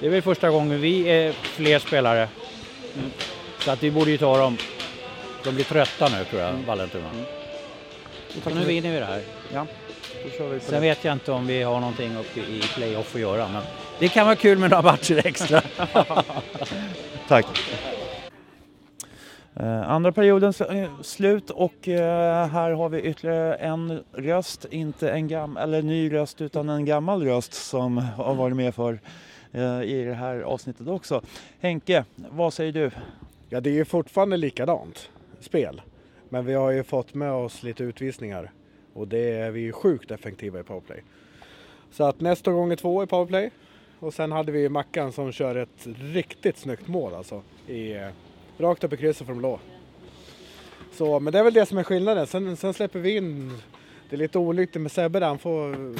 det 0.04 0.08
är 0.08 0.10
väl 0.10 0.22
första 0.22 0.50
gången 0.50 0.80
vi 0.80 1.08
är 1.08 1.32
fler 1.32 1.78
spelare. 1.78 2.28
Mm. 2.98 3.10
Så 3.58 3.70
att 3.70 3.82
vi 3.82 3.90
borde 3.90 4.10
ju 4.10 4.18
ta 4.18 4.38
dem. 4.38 4.56
De 5.44 5.54
blir 5.54 5.64
trötta 5.64 6.08
nu 6.08 6.24
tror 6.24 6.42
jag, 6.42 6.52
Vallentuna. 6.66 7.10
Så 8.44 8.50
nu 8.50 8.64
vinner 8.64 8.92
vi 8.92 8.98
det 8.98 9.04
här. 9.04 9.20
Ja, 9.52 9.66
vi 10.24 10.60
Sen 10.60 10.74
det. 10.74 10.80
vet 10.80 11.04
jag 11.04 11.12
inte 11.12 11.32
om 11.32 11.46
vi 11.46 11.62
har 11.62 11.80
någonting 11.80 12.16
uppe 12.16 12.40
i 12.40 12.60
playoff 12.74 13.14
att 13.14 13.20
göra, 13.20 13.48
men 13.48 13.62
det 13.98 14.08
kan 14.08 14.26
vara 14.26 14.36
kul 14.36 14.58
med 14.58 14.70
några 14.70 14.82
matcher 14.82 15.26
extra. 15.26 15.62
Tack. 17.28 17.46
Eh, 19.56 19.90
andra 19.90 20.12
perioden 20.12 20.52
eh, 20.70 21.00
slut 21.02 21.50
och 21.50 21.88
eh, 21.88 22.48
här 22.48 22.70
har 22.70 22.88
vi 22.88 23.00
ytterligare 23.00 23.54
en 23.54 24.02
röst, 24.12 24.66
inte 24.70 25.10
en 25.10 25.28
gam 25.28 25.56
eller 25.56 25.82
ny 25.82 26.12
röst 26.12 26.40
utan 26.40 26.68
en 26.68 26.84
gammal 26.84 27.24
röst 27.24 27.54
som 27.54 27.96
har 27.98 28.34
varit 28.34 28.56
med 28.56 28.74
för 28.74 28.98
Eh, 29.54 29.82
i 29.82 30.04
det 30.04 30.14
här 30.14 30.40
avsnittet 30.40 30.88
också. 30.88 31.22
Henke, 31.60 32.04
vad 32.16 32.54
säger 32.54 32.72
du? 32.72 32.90
Ja, 33.48 33.60
det 33.60 33.70
är 33.70 33.74
ju 33.74 33.84
fortfarande 33.84 34.36
likadant 34.36 35.10
spel. 35.40 35.82
Men 36.28 36.46
vi 36.46 36.54
har 36.54 36.70
ju 36.70 36.82
fått 36.82 37.14
med 37.14 37.32
oss 37.32 37.62
lite 37.62 37.84
utvisningar 37.84 38.52
och 38.94 39.08
det 39.08 39.32
är 39.32 39.50
vi 39.50 39.72
sjukt 39.72 40.10
effektiva 40.10 40.60
i 40.60 40.62
powerplay. 40.62 41.02
Så 41.90 42.04
att 42.04 42.20
nästa 42.20 42.52
gång 42.52 42.72
är 42.72 42.76
två 42.76 43.02
i 43.02 43.06
powerplay 43.06 43.50
och 43.98 44.14
sen 44.14 44.32
hade 44.32 44.52
vi 44.52 44.68
Mackan 44.68 45.12
som 45.12 45.32
kör 45.32 45.56
ett 45.56 45.86
riktigt 46.00 46.58
snyggt 46.58 46.88
mål 46.88 47.14
alltså. 47.14 47.42
I, 47.66 47.92
eh, 47.92 48.08
rakt 48.58 48.84
upp 48.84 48.92
i 48.92 48.96
krysset 48.96 49.26
från 49.26 49.38
blå. 49.38 49.60
Så, 50.92 51.20
men 51.20 51.32
det 51.32 51.38
är 51.38 51.44
väl 51.44 51.54
det 51.54 51.66
som 51.66 51.78
är 51.78 51.82
skillnaden. 51.82 52.26
Sen, 52.26 52.56
sen 52.56 52.74
släpper 52.74 52.98
vi 52.98 53.16
in, 53.16 53.58
det 54.10 54.16
är 54.16 54.18
lite 54.18 54.38
olyckligt 54.38 54.82
med 54.82 54.92
Sebbe 54.92 55.20
där, 55.20 55.26
han 55.26 55.38
får 55.38 55.94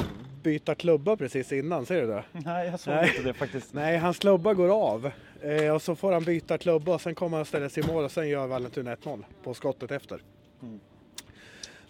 byta 0.45 0.75
klubba 0.75 1.17
precis 1.17 1.51
innan, 1.51 1.85
ser 1.85 2.01
du 2.01 2.07
det? 2.07 2.23
Nej, 2.31 2.67
jag 2.67 2.79
såg 2.79 2.93
Nej. 2.93 3.09
inte 3.09 3.21
det 3.21 3.33
faktiskt. 3.33 3.73
Nej, 3.73 3.97
hans 3.97 4.19
klubba 4.19 4.53
går 4.53 4.69
av 4.69 5.11
eh, 5.41 5.73
och 5.75 5.81
så 5.81 5.95
får 5.95 6.11
han 6.11 6.23
byta 6.23 6.57
klubba 6.57 6.93
och 6.93 7.01
sen 7.01 7.15
kommer 7.15 7.37
han 7.37 7.45
ställa 7.45 7.69
sig 7.69 7.83
i 7.83 7.87
mål 7.87 8.03
och 8.03 8.11
sen 8.11 8.29
gör 8.29 8.47
Vallentuna 8.47 8.95
1-0 8.95 9.23
på 9.43 9.53
skottet 9.53 9.91
efter. 9.91 10.19
Mm. 10.61 10.79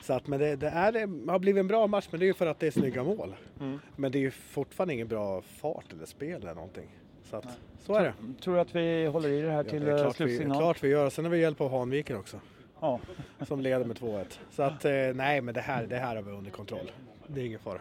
Så 0.02 0.14
att, 0.14 0.28
men 0.28 0.40
det, 0.40 0.56
det, 0.56 0.68
är, 0.68 0.92
det 0.92 1.32
har 1.32 1.40
blivit 1.40 1.60
en 1.60 1.68
bra 1.68 1.88
match, 1.88 2.08
men 2.12 2.20
det 2.20 2.26
är 2.26 2.28
ju 2.28 2.34
för 2.34 2.48
att 2.48 2.60
det 2.60 2.68
är 2.68 2.72
snygga 2.72 3.04
mål. 3.04 3.36
Mm. 3.60 3.80
Men 3.96 4.12
det 4.12 4.18
är 4.18 4.22
ju 4.22 4.32
fortfarande 4.32 4.94
ingen 4.94 5.08
bra 5.08 5.42
fart 5.42 5.94
eller 5.94 6.06
spel 6.06 6.42
eller 6.42 6.56
någonting. 6.56 6.90
Så 7.30 7.36
att, 7.36 7.46
så 7.80 7.96
är 7.96 8.04
det. 8.04 8.14
Tror 8.42 8.56
du 8.56 8.60
att 8.60 8.76
vi 8.76 9.06
håller 9.06 9.30
i 9.30 9.42
det 9.42 9.52
här 9.52 9.64
Ja, 9.64 9.70
till 9.70 9.86
det 9.86 9.92
är 9.92 9.96
eh, 9.96 10.02
klart 10.02 10.14
vi, 10.22 10.26
slutsignal? 10.26 10.58
klart 10.58 10.84
vi 10.84 10.88
gör. 10.88 11.10
Sen 11.10 11.26
har 11.26 11.32
vi 11.32 11.40
hjälp 11.40 11.62
av 11.62 11.72
Hanviken 11.72 12.18
också. 12.18 12.40
Ja. 12.80 13.00
Som 13.48 13.62
leder 13.62 13.86
med 13.86 13.98
2-1. 13.98 14.26
Så 14.52 14.64
att, 14.64 14.86
eh, 14.86 14.92
nej 14.92 15.42
men 15.42 15.54
det 15.54 15.62
här, 15.62 15.86
det 15.86 15.98
här 15.98 16.16
har 16.16 16.24
vi 16.24 16.32
under 16.32 16.52
kontroll. 16.52 16.92
Det 17.28 17.42
är 17.42 17.46
ingen 17.46 17.60
fara. 17.60 17.80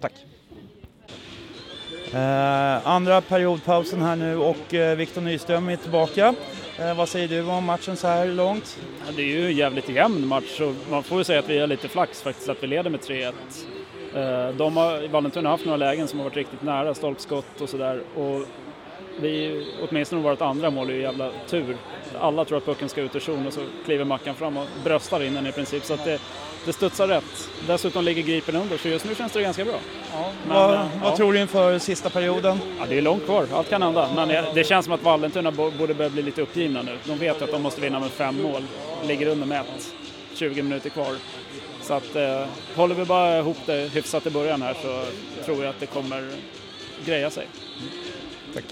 Tack. 0.00 0.12
Eh, 2.12 2.86
andra 2.86 3.20
periodpausen 3.20 4.02
här 4.02 4.16
nu 4.16 4.36
och 4.36 4.74
eh, 4.74 4.96
Viktor 4.96 5.20
Nyström 5.20 5.68
är 5.68 5.76
tillbaka. 5.76 6.34
Eh, 6.78 6.96
vad 6.96 7.08
säger 7.08 7.28
du 7.28 7.42
om 7.42 7.64
matchen 7.64 7.96
så 7.96 8.06
här 8.06 8.26
långt? 8.26 8.78
Ja, 9.06 9.12
det 9.16 9.22
är 9.22 9.26
ju 9.26 9.46
en 9.46 9.56
jävligt 9.56 9.88
jämn 9.88 10.26
match 10.26 10.60
och 10.60 10.74
man 10.90 11.02
får 11.02 11.18
ju 11.18 11.24
säga 11.24 11.38
att 11.38 11.48
vi 11.48 11.58
har 11.58 11.66
lite 11.66 11.88
flax 11.88 12.22
faktiskt 12.22 12.48
att 12.48 12.62
vi 12.62 12.66
leder 12.66 12.90
med 12.90 13.00
3-1. 13.00 13.32
Eh, 14.14 14.56
De 14.56 14.76
har, 14.76 15.08
Vallentuna 15.08 15.48
har 15.48 15.56
haft 15.56 15.64
några 15.64 15.76
lägen 15.76 16.08
som 16.08 16.18
har 16.18 16.24
varit 16.24 16.36
riktigt 16.36 16.62
nära, 16.62 16.94
stolpskott 16.94 17.60
och 17.60 17.68
sådär. 17.68 18.00
Och 18.16 18.42
vi, 19.20 19.66
åtminstone 19.88 20.22
vårt 20.22 20.40
andra 20.40 20.70
mål 20.70 20.90
är 20.90 20.94
ju 20.94 21.00
jävla 21.00 21.30
tur. 21.48 21.76
Alla 22.20 22.44
tror 22.44 22.58
att 22.58 22.64
pucken 22.64 22.88
ska 22.88 23.00
ut 23.00 23.16
ur 23.16 23.20
zon 23.20 23.46
och 23.46 23.52
så 23.52 23.60
kliver 23.84 24.04
Mackan 24.04 24.34
fram 24.34 24.56
och 24.56 24.66
bröstar 24.84 25.22
in 25.22 25.34
den 25.34 25.46
i 25.46 25.52
princip. 25.52 25.84
Så 25.84 25.94
att 25.94 26.04
det, 26.04 26.20
det 26.64 26.72
studsar 26.72 27.08
rätt. 27.08 27.48
Dessutom 27.66 28.04
ligger 28.04 28.22
Gripen 28.22 28.56
under 28.56 28.78
så 28.78 28.88
just 28.88 29.04
nu 29.04 29.14
känns 29.14 29.32
det 29.32 29.42
ganska 29.42 29.64
bra. 29.64 29.78
Men, 30.46 30.54
vad 30.56 30.74
eh, 30.74 30.80
vad 31.02 31.12
ja. 31.12 31.16
tror 31.16 31.32
du 31.32 31.40
inför 31.40 31.78
sista 31.78 32.10
perioden? 32.10 32.58
Ja, 32.80 32.86
det 32.88 32.98
är 32.98 33.02
långt 33.02 33.24
kvar, 33.24 33.46
allt 33.54 33.70
kan 33.70 33.82
hända. 33.82 34.08
Men 34.14 34.28
det- 34.28 34.44
det 34.54 34.64
känns 34.64 34.84
som 34.84 34.94
att 34.94 35.02
Vallentuna 35.02 35.50
bo- 35.50 35.70
borde 35.70 35.94
börja 35.94 36.10
bli 36.10 36.22
lite 36.22 36.42
uppgivna 36.42 36.82
nu. 36.82 36.98
De 37.04 37.18
vet 37.18 37.42
att 37.42 37.50
de 37.50 37.62
måste 37.62 37.80
vinna 37.80 38.00
med 38.00 38.10
fem 38.10 38.42
mål, 38.42 38.62
ligger 39.04 39.26
under 39.26 39.46
med 39.46 39.60
ett, 39.60 39.92
20 40.34 40.62
minuter 40.62 40.90
kvar. 40.90 41.16
Så 41.82 41.94
att 41.94 42.16
eh, 42.16 42.44
håller 42.76 42.94
vi 42.94 43.04
bara 43.04 43.38
ihop 43.38 43.56
det 43.66 43.90
hyfsat 43.94 44.26
i 44.26 44.30
början 44.30 44.62
här 44.62 44.74
så 44.82 45.02
tror 45.44 45.64
jag 45.64 45.70
att 45.70 45.80
det 45.80 45.86
kommer 45.86 46.30
greja 47.06 47.30
sig. 47.30 47.46
Tack. 48.54 48.64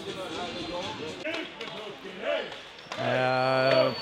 Eh, 2.98 3.92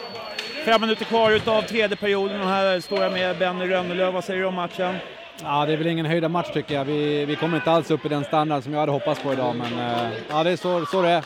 fem 0.65 0.81
minuter 0.81 1.05
kvar 1.05 1.31
utav 1.31 1.63
tredje 1.63 1.97
perioden 1.97 2.41
och 2.41 2.49
här 2.49 2.81
står 2.81 3.03
jag 3.03 3.13
med 3.13 3.39
Benny 3.39 3.71
Rönnelöv. 3.71 4.13
Vad 4.13 4.25
säger 4.25 4.41
du 4.41 4.47
om 4.47 4.55
matchen? 4.55 4.97
Ja, 5.43 5.67
det 5.67 5.73
är 5.73 5.77
väl 5.77 5.87
ingen 5.87 6.07
höjda 6.07 6.29
match 6.29 6.51
tycker 6.53 6.75
jag. 6.75 6.85
Vi, 6.85 7.25
vi 7.25 7.37
kommer 7.37 7.57
inte 7.57 7.71
alls 7.71 7.91
upp 7.91 8.07
i 8.07 8.09
den 8.09 8.25
standard 8.25 8.63
som 8.63 8.73
jag 8.73 8.81
hade 8.81 8.93
hoppats 8.93 9.23
på 9.23 9.33
idag, 9.33 9.57
men 9.57 9.79
eh, 9.79 10.09
ja, 10.29 10.43
det 10.43 10.51
är 10.51 10.57
så, 10.57 10.87
så 10.87 11.03
det 11.03 11.09
är. 11.09 11.25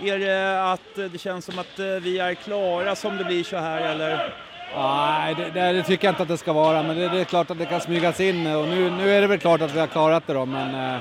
Är 0.00 0.18
det 0.18 0.72
att 0.72 1.12
det 1.12 1.18
känns 1.18 1.44
som 1.44 1.58
att 1.58 1.78
eh, 1.78 1.86
vi 1.86 2.18
är 2.18 2.34
klara 2.34 2.94
som 2.94 3.16
det 3.16 3.24
blir 3.24 3.44
så 3.44 3.56
här 3.56 3.80
eller? 3.80 4.34
Nej, 4.76 5.34
det, 5.34 5.50
det, 5.50 5.72
det 5.72 5.82
tycker 5.82 6.06
jag 6.06 6.12
inte 6.12 6.22
att 6.22 6.28
det 6.28 6.38
ska 6.38 6.52
vara, 6.52 6.82
men 6.82 6.96
det, 6.96 7.08
det 7.08 7.20
är 7.20 7.24
klart 7.24 7.50
att 7.50 7.58
det 7.58 7.66
kan 7.66 7.80
smygas 7.80 8.20
in 8.20 8.46
och 8.46 8.68
nu, 8.68 8.90
nu 8.90 9.10
är 9.10 9.20
det 9.20 9.26
väl 9.26 9.38
klart 9.38 9.60
att 9.60 9.74
vi 9.74 9.80
har 9.80 9.86
klarat 9.86 10.26
det 10.26 10.32
då, 10.32 10.46
men 10.46 10.74
eh, 10.74 10.96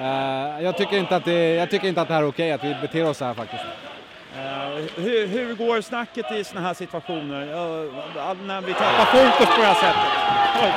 eh, 0.00 0.64
jag, 0.64 0.76
tycker 0.76 0.98
inte 0.98 1.16
att 1.16 1.24
det, 1.24 1.54
jag 1.54 1.70
tycker 1.70 1.88
inte 1.88 2.00
att 2.00 2.08
det 2.08 2.14
här 2.14 2.22
är 2.22 2.28
okej, 2.28 2.52
att 2.52 2.64
vi 2.64 2.76
beter 2.80 3.08
oss 3.08 3.16
så 3.18 3.24
här 3.24 3.34
faktiskt. 3.34 3.64
Uh, 4.36 5.02
hur, 5.04 5.26
hur 5.26 5.54
går 5.54 5.80
snacket 5.80 6.32
i 6.32 6.44
sådana 6.44 6.66
här 6.66 6.74
situationer? 6.74 7.42
Uh, 7.42 8.46
när 8.46 8.60
vi 8.60 8.72
tappar 8.72 9.04
fokus 9.04 9.54
på 9.54 9.60
det 9.60 9.66
här 9.66 9.74
sättet? 9.74 10.12
Oj. 10.62 10.72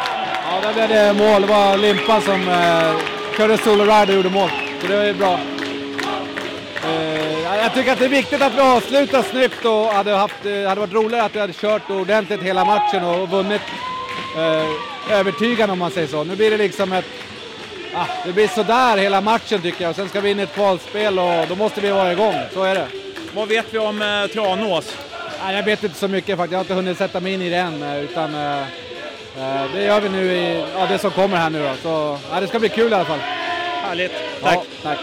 Ja, 0.52 0.62
där 0.62 0.74
blev 0.74 0.90
det 0.90 1.14
mål. 1.14 1.42
Det 1.42 1.48
var 1.48 1.78
Limpan 1.78 2.22
som 2.22 2.42
Uh, 2.42 3.38
körde 3.38 3.58
solo-rider 3.58 4.10
och 4.10 4.16
gjorde 4.16 4.30
mål. 4.30 4.50
Så 4.82 4.88
det 4.88 4.98
var 4.98 5.04
ju 5.04 5.14
bra. 5.14 5.40
Uh, 6.86 7.58
jag 7.58 7.74
tycker 7.74 7.94
att 7.94 8.00
det 8.00 8.06
är 8.06 8.10
viktigt 8.10 8.42
att 8.42 8.56
vi 8.56 8.62
avslutar 8.62 9.22
snyggt 9.22 9.66
och 9.66 9.86
hade, 9.86 10.12
haft, 10.12 10.36
det 10.44 10.68
hade 10.70 10.82
varit 10.82 10.94
roligare 10.94 11.26
att 11.26 11.36
vi 11.36 11.40
hade 11.40 11.54
kört 11.54 11.90
ordentligt 11.90 12.42
hela 12.42 12.66
matchen 12.66 13.04
och 13.04 13.30
vunnit 13.30 13.62
uh, 14.38 15.18
övertygande 15.18 15.74
om 15.74 15.80
man 15.80 15.92
säger 15.92 16.08
så. 16.08 16.24
Nu 16.24 16.36
blir 16.36 16.52
det 16.52 16.58
liksom 16.58 16.94
ett... 16.94 17.06
Uh, 17.94 18.08
det 18.26 18.34
blir 18.34 18.48
sådär 18.48 18.98
hela 18.98 19.22
matchen 19.22 19.62
tycker 19.62 19.84
jag 19.84 19.96
sen 19.96 20.10
ska 20.10 20.22
vi 20.22 20.32
in 20.32 20.40
i 20.40 20.44
ett 20.44 20.54
kvalspel 20.54 21.20
och 21.20 21.48
då 21.50 21.56
måste 21.56 21.82
vi 21.82 21.92
vara 21.92 22.12
igång. 22.12 22.36
Så 22.54 22.64
är 22.64 22.76
det. 22.76 23.01
Vad 23.36 23.48
vet 23.48 23.66
vi 23.74 23.78
om 23.80 24.02
eh, 24.02 24.28
Tranås? 24.28 24.98
Nej, 25.44 25.56
jag 25.56 25.64
vet 25.64 25.84
inte 25.84 25.96
så 25.96 26.08
mycket 26.08 26.38
faktiskt. 26.38 26.52
Jag 26.52 26.58
har 26.60 26.64
inte 26.64 26.74
hunnit 26.74 26.98
sätta 26.98 27.20
mig 27.20 27.34
in 27.34 27.42
i 27.42 27.50
det 27.50 27.56
än. 27.58 27.84
eh, 27.84 28.00
Utan, 28.04 28.36
eh, 28.36 28.60
eh, 29.38 29.72
det 29.74 29.84
gör 29.84 30.02
vi 30.02 30.10
nu 30.10 30.34
i 30.34 30.66
ja, 30.78 30.86
det 30.90 30.98
som 30.98 31.12
kommer 31.12 31.38
här 31.38 31.50
nu 31.50 31.64
då. 31.64 31.74
Så 31.82 32.18
ja, 32.32 32.40
det 32.40 32.48
ska 32.48 32.60
bli 32.60 32.70
kul 32.70 32.92
i 32.92 32.96
alla 32.96 33.06
fall. 33.06 33.20
Härligt. 33.84 34.12
Tack. 34.42 34.54
Ja, 34.56 34.64
tack. 34.84 34.98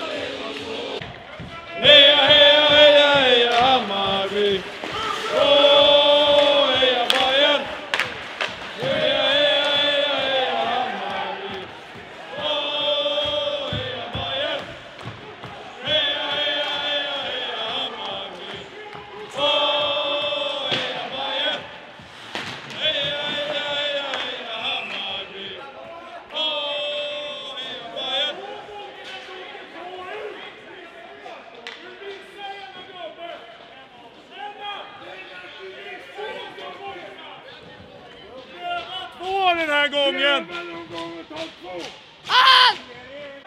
Den 39.69 39.77
här 39.77 39.89
gången! 39.89 40.47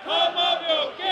Hammarby 0.06 0.74
Hockey! 0.74 1.11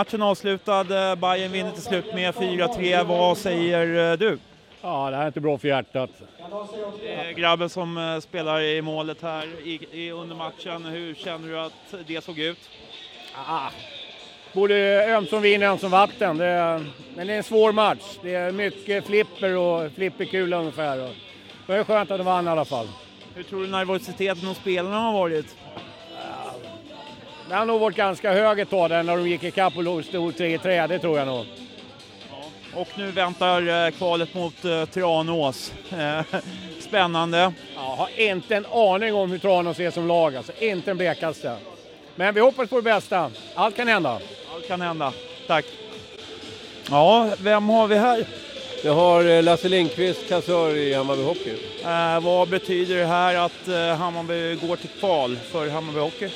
Matchen 0.00 0.22
avslutad. 0.22 1.10
Eh, 1.10 1.14
Bayern 1.14 1.52
vinner 1.52 1.72
till 1.72 1.82
slut 1.82 2.14
med 2.14 2.34
4-3. 2.34 3.04
Vad 3.04 3.38
säger 3.38 4.12
eh, 4.12 4.18
du? 4.18 4.38
Ja, 4.82 5.10
det 5.10 5.16
här 5.16 5.22
är 5.22 5.26
inte 5.26 5.40
bra 5.40 5.58
för 5.58 5.68
hjärtat. 5.68 6.10
Grabben 7.36 7.68
som 7.68 7.98
eh, 7.98 8.20
spelar 8.20 8.60
i 8.60 8.82
målet 8.82 9.22
här 9.22 9.46
i, 9.64 9.88
i, 9.92 10.10
under 10.10 10.36
matchen, 10.36 10.84
hur 10.84 11.14
känner 11.14 11.48
du 11.48 11.58
att 11.60 12.06
det 12.06 12.24
såg 12.24 12.38
ut? 12.38 12.58
Ah, 13.46 13.70
både 14.52 14.74
ömsom 15.16 15.42
vin 15.42 15.62
ömsom 15.62 15.90
vatten. 15.90 16.38
Det 16.38 16.46
är, 16.46 16.86
men 17.16 17.26
det 17.26 17.32
är 17.32 17.36
en 17.36 17.44
svår 17.44 17.72
match. 17.72 18.18
Det 18.22 18.34
är 18.34 18.52
mycket 18.52 19.06
flipper 19.06 19.56
och 19.56 19.92
flipperkula 19.92 20.56
ungefär. 20.58 21.14
Det 21.66 21.74
är 21.74 21.84
skönt 21.84 22.10
att 22.10 22.18
de 22.18 22.24
vann 22.24 22.46
i 22.46 22.50
alla 22.50 22.64
fall. 22.64 22.88
Hur 23.34 23.42
tror 23.42 23.62
du 23.62 23.68
nervositeten 23.68 24.48
hos 24.48 24.56
spelarna 24.56 24.98
har 24.98 25.12
varit? 25.12 25.56
Det 27.50 27.56
har 27.56 27.66
nog 27.66 27.80
varit 27.80 27.96
ganska 27.96 28.32
hög 28.32 28.60
ett 28.60 28.70
tag 28.70 28.90
när 28.90 29.16
de 29.16 29.28
gick 29.28 29.44
ikapp 29.44 29.76
och 29.76 30.04
stod 30.04 30.34
3-3, 30.34 30.88
det 30.88 30.98
tror 30.98 31.18
jag 31.18 31.26
nog. 31.26 31.46
Och 32.74 32.88
nu 32.94 33.10
väntar 33.10 33.86
eh, 33.86 33.90
kvalet 33.90 34.34
mot 34.34 34.64
eh, 34.64 34.84
Tranås. 34.84 35.72
Eh, 35.98 36.20
Spännande. 36.80 37.52
Jag 37.74 37.80
har 37.80 38.08
inte 38.16 38.56
en 38.56 38.66
aning 38.66 39.14
om 39.14 39.30
hur 39.30 39.38
Tranås 39.38 39.80
är 39.80 39.90
som 39.90 40.06
lag, 40.06 40.36
alltså. 40.36 40.52
inte 40.58 40.90
en 40.90 40.96
blekaste. 40.96 41.56
Men 42.14 42.34
vi 42.34 42.40
hoppas 42.40 42.70
på 42.70 42.76
det 42.76 42.82
bästa. 42.82 43.30
Allt 43.54 43.76
kan 43.76 43.88
hända. 43.88 44.20
Allt 44.54 44.68
kan 44.68 44.80
hända. 44.80 45.12
Tack. 45.46 45.64
Ja, 46.90 47.30
vem 47.38 47.68
har 47.68 47.86
vi 47.86 47.96
här? 47.96 48.24
Jag 48.84 48.94
har 48.94 49.42
Lasse 49.42 49.68
Lindqvist, 49.68 50.28
kassör 50.28 50.76
i 50.76 50.94
Hammarby 50.94 51.22
Hockey. 51.22 51.56
Eh, 51.84 52.20
vad 52.20 52.48
betyder 52.48 52.96
det 52.96 53.06
här 53.06 53.34
att 53.34 53.68
eh, 53.68 53.98
Hammarby 53.98 54.54
går 54.66 54.76
till 54.76 54.90
kval 55.00 55.36
för 55.36 55.68
Hammarby 55.68 55.98
Hockey? 55.98 56.28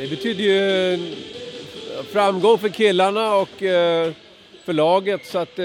Det 0.00 0.10
betyder 0.10 0.44
ju 0.44 0.92
eh, 0.94 1.00
framgång 2.02 2.58
för 2.58 2.68
killarna 2.68 3.34
och 3.34 3.62
eh, 3.62 4.12
för 4.64 4.72
laget 4.72 5.26
så 5.26 5.38
att 5.38 5.58
eh, 5.58 5.64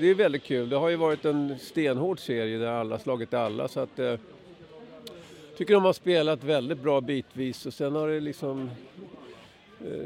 det 0.00 0.10
är 0.10 0.14
väldigt 0.14 0.44
kul. 0.44 0.68
Det 0.68 0.76
har 0.76 0.88
ju 0.88 0.96
varit 0.96 1.24
en 1.24 1.58
stenhård 1.58 2.20
serie 2.20 2.58
där 2.58 2.66
alla 2.66 2.98
slagit 2.98 3.34
alla 3.34 3.68
så 3.68 3.80
att 3.80 3.96
tycker 5.56 5.74
de 5.74 5.84
har 5.84 5.92
spelat 5.92 6.44
väldigt 6.44 6.82
bra 6.82 7.00
bitvis 7.00 7.66
och 7.66 7.74
sen 7.74 7.94
har 7.94 8.08
det 8.08 8.20
liksom 8.20 8.70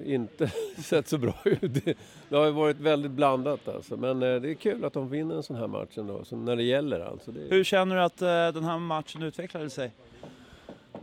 inte 0.05 0.51
sett 0.85 1.09
så 1.09 1.19
bra 1.19 1.35
ut. 1.45 1.85
Det, 2.29 2.37
har 2.37 2.47
ju 2.47 2.53
varit 2.53 2.81
väldigt 2.81 3.11
blandat 3.11 3.69
alltså. 3.69 3.97
Men 3.97 4.21
det 4.21 4.27
är 4.51 4.55
kul 4.55 4.85
att 4.85 4.93
de 4.93 5.09
vinner 5.09 5.35
en 5.35 5.43
sån 5.43 5.57
här 5.57 5.67
match 5.67 5.99
ändå, 5.99 6.25
så 6.25 6.37
när 6.37 6.57
det 6.57 6.63
gäller 6.63 7.01
alltså. 7.01 7.31
Det, 7.31 7.41
Hur 7.41 7.65
känner 7.65 7.97
du 7.97 8.03
att 8.03 8.55
den 8.55 8.65
här 8.65 8.79
matchen 8.79 9.23
utvecklade 9.23 9.71
sig? 9.71 9.91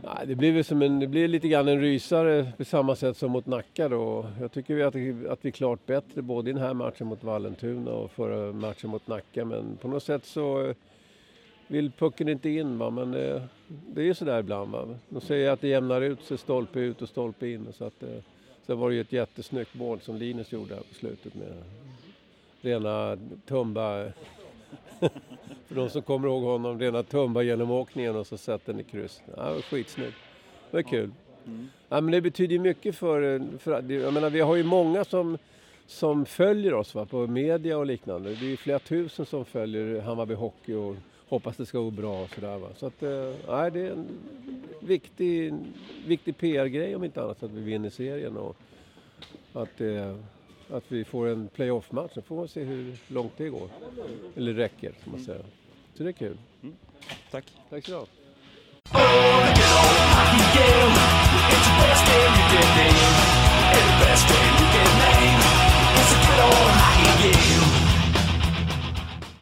Nej, 0.04 0.26
det 0.26 0.34
blir 0.34 0.52
väl 0.52 0.64
som 0.64 0.82
en, 0.82 1.00
det 1.00 1.06
blir 1.06 1.28
lite 1.28 1.48
grann 1.48 1.68
en 1.68 1.80
rysare 1.80 2.52
på 2.56 2.64
samma 2.64 2.96
sätt 2.96 3.16
som 3.16 3.30
mot 3.32 3.46
Nacka 3.46 3.88
då. 3.88 4.26
Jag 4.40 4.52
tycker 4.52 4.74
vi 4.74 4.82
att, 4.82 4.94
vi- 4.94 5.28
att 5.28 5.44
vi 5.44 5.48
är 5.48 5.52
klart 5.52 5.86
bättre 5.86 6.22
både 6.22 6.50
i 6.50 6.52
den 6.52 6.62
här 6.62 6.74
matchen 6.74 7.06
mot 7.06 7.24
Vallentuna 7.24 7.90
och 7.90 8.10
förra 8.10 8.52
matchen 8.52 8.90
mot 8.90 9.06
Nacka. 9.08 9.44
Men 9.44 9.76
på 9.76 9.88
något 9.88 10.02
sätt 10.02 10.24
så 10.24 10.74
vill 11.68 11.90
pucken 11.92 12.28
inte 12.28 12.48
in 12.50 12.78
va. 12.78 12.90
Men 12.90 13.14
eh, 13.14 13.42
det 13.68 14.00
är 14.00 14.04
ju 14.04 14.14
sådär 14.14 14.40
ibland 14.40 14.70
va. 14.72 14.88
De 15.08 15.20
säger 15.20 15.50
att 15.50 15.60
det 15.60 15.68
jämnar 15.68 16.00
ut 16.00 16.22
sig 16.22 16.38
stolpe 16.38 16.80
ut 16.80 17.02
och 17.02 17.08
stolpe 17.08 17.48
in. 17.48 17.66
Så 17.72 17.84
att, 17.84 18.02
eh, 18.02 18.08
sen 18.66 18.78
var 18.78 18.88
det 18.88 18.94
ju 18.94 19.00
ett 19.00 19.12
jättesnyggt 19.12 19.74
mål 19.74 20.00
som 20.00 20.16
Linus 20.16 20.52
gjorde 20.52 20.74
här 20.74 20.82
på 20.82 20.94
slutet 20.94 21.34
med 21.34 21.52
rena 22.60 23.18
Tumba 23.48 24.04
för 25.66 25.74
de 25.74 25.90
som 25.90 26.02
kommer 26.02 26.28
ihåg 26.28 26.42
honom, 26.42 26.80
rena 26.80 27.02
Tumba 27.02 27.42
genomåkningen 27.42 28.16
och 28.16 28.26
så 28.26 28.36
sätter 28.36 28.72
den 28.72 28.80
i 28.80 28.84
kryss. 28.84 29.22
Ja, 29.36 29.42
det 29.42 29.54
var 29.54 29.60
skitsnyggt. 29.60 30.16
Det 30.70 30.76
var 30.76 30.82
kul. 30.82 31.10
Ja, 31.88 32.00
men 32.00 32.12
det 32.12 32.20
betyder 32.20 32.52
ju 32.52 32.60
mycket 32.60 32.96
för, 32.96 33.42
för... 33.58 33.92
Jag 33.92 34.14
menar, 34.14 34.30
vi 34.30 34.40
har 34.40 34.56
ju 34.56 34.64
många 34.64 35.04
som, 35.04 35.38
som 35.86 36.26
följer 36.26 36.74
oss 36.74 36.94
va, 36.94 37.06
på 37.06 37.26
media 37.26 37.78
och 37.78 37.86
liknande. 37.86 38.34
Det 38.34 38.46
är 38.46 38.50
ju 38.50 38.56
flera 38.56 38.78
tusen 38.78 39.26
som 39.26 39.44
följer 39.44 40.00
Hammarby 40.00 40.34
Hockey 40.34 40.74
och 40.74 40.96
hoppas 41.28 41.56
det 41.56 41.66
ska 41.66 41.78
gå 41.78 41.90
bra 41.90 42.22
och 42.22 42.30
sådär. 42.30 42.58
Va. 42.58 42.68
Så 42.76 42.86
att, 42.86 43.02
eh, 43.02 43.32
nej, 43.48 43.70
det 43.70 43.80
är 43.80 43.90
en 43.90 44.06
viktig, 44.80 45.54
viktig 46.06 46.38
PR-grej 46.38 46.96
om 46.96 47.04
inte 47.04 47.22
annat 47.22 47.42
att 47.42 47.50
vi 47.50 47.60
vinner 47.60 47.90
serien 47.90 48.36
och 48.36 48.56
att, 49.52 49.80
eh, 49.80 50.16
att 50.70 50.84
vi 50.88 51.04
får 51.04 51.28
en 51.28 51.48
playoff-match. 51.48 52.12
Då 52.14 52.22
får 52.22 52.36
man 52.36 52.48
se 52.48 52.64
hur 52.64 52.96
långt 53.08 53.32
det 53.36 53.48
går. 53.48 53.68
Eller 54.36 54.52
räcker, 54.52 54.92
får 55.04 55.10
man 55.10 55.20
säga. 55.20 55.42
Så 55.94 56.02
det 56.02 56.10
är 56.10 56.12
kul. 56.12 56.38
Mm. 56.62 56.74
Tack. 57.30 57.44
Tack 57.70 57.86
så 57.86 57.90
du 57.90 57.96
ha. 57.96 58.06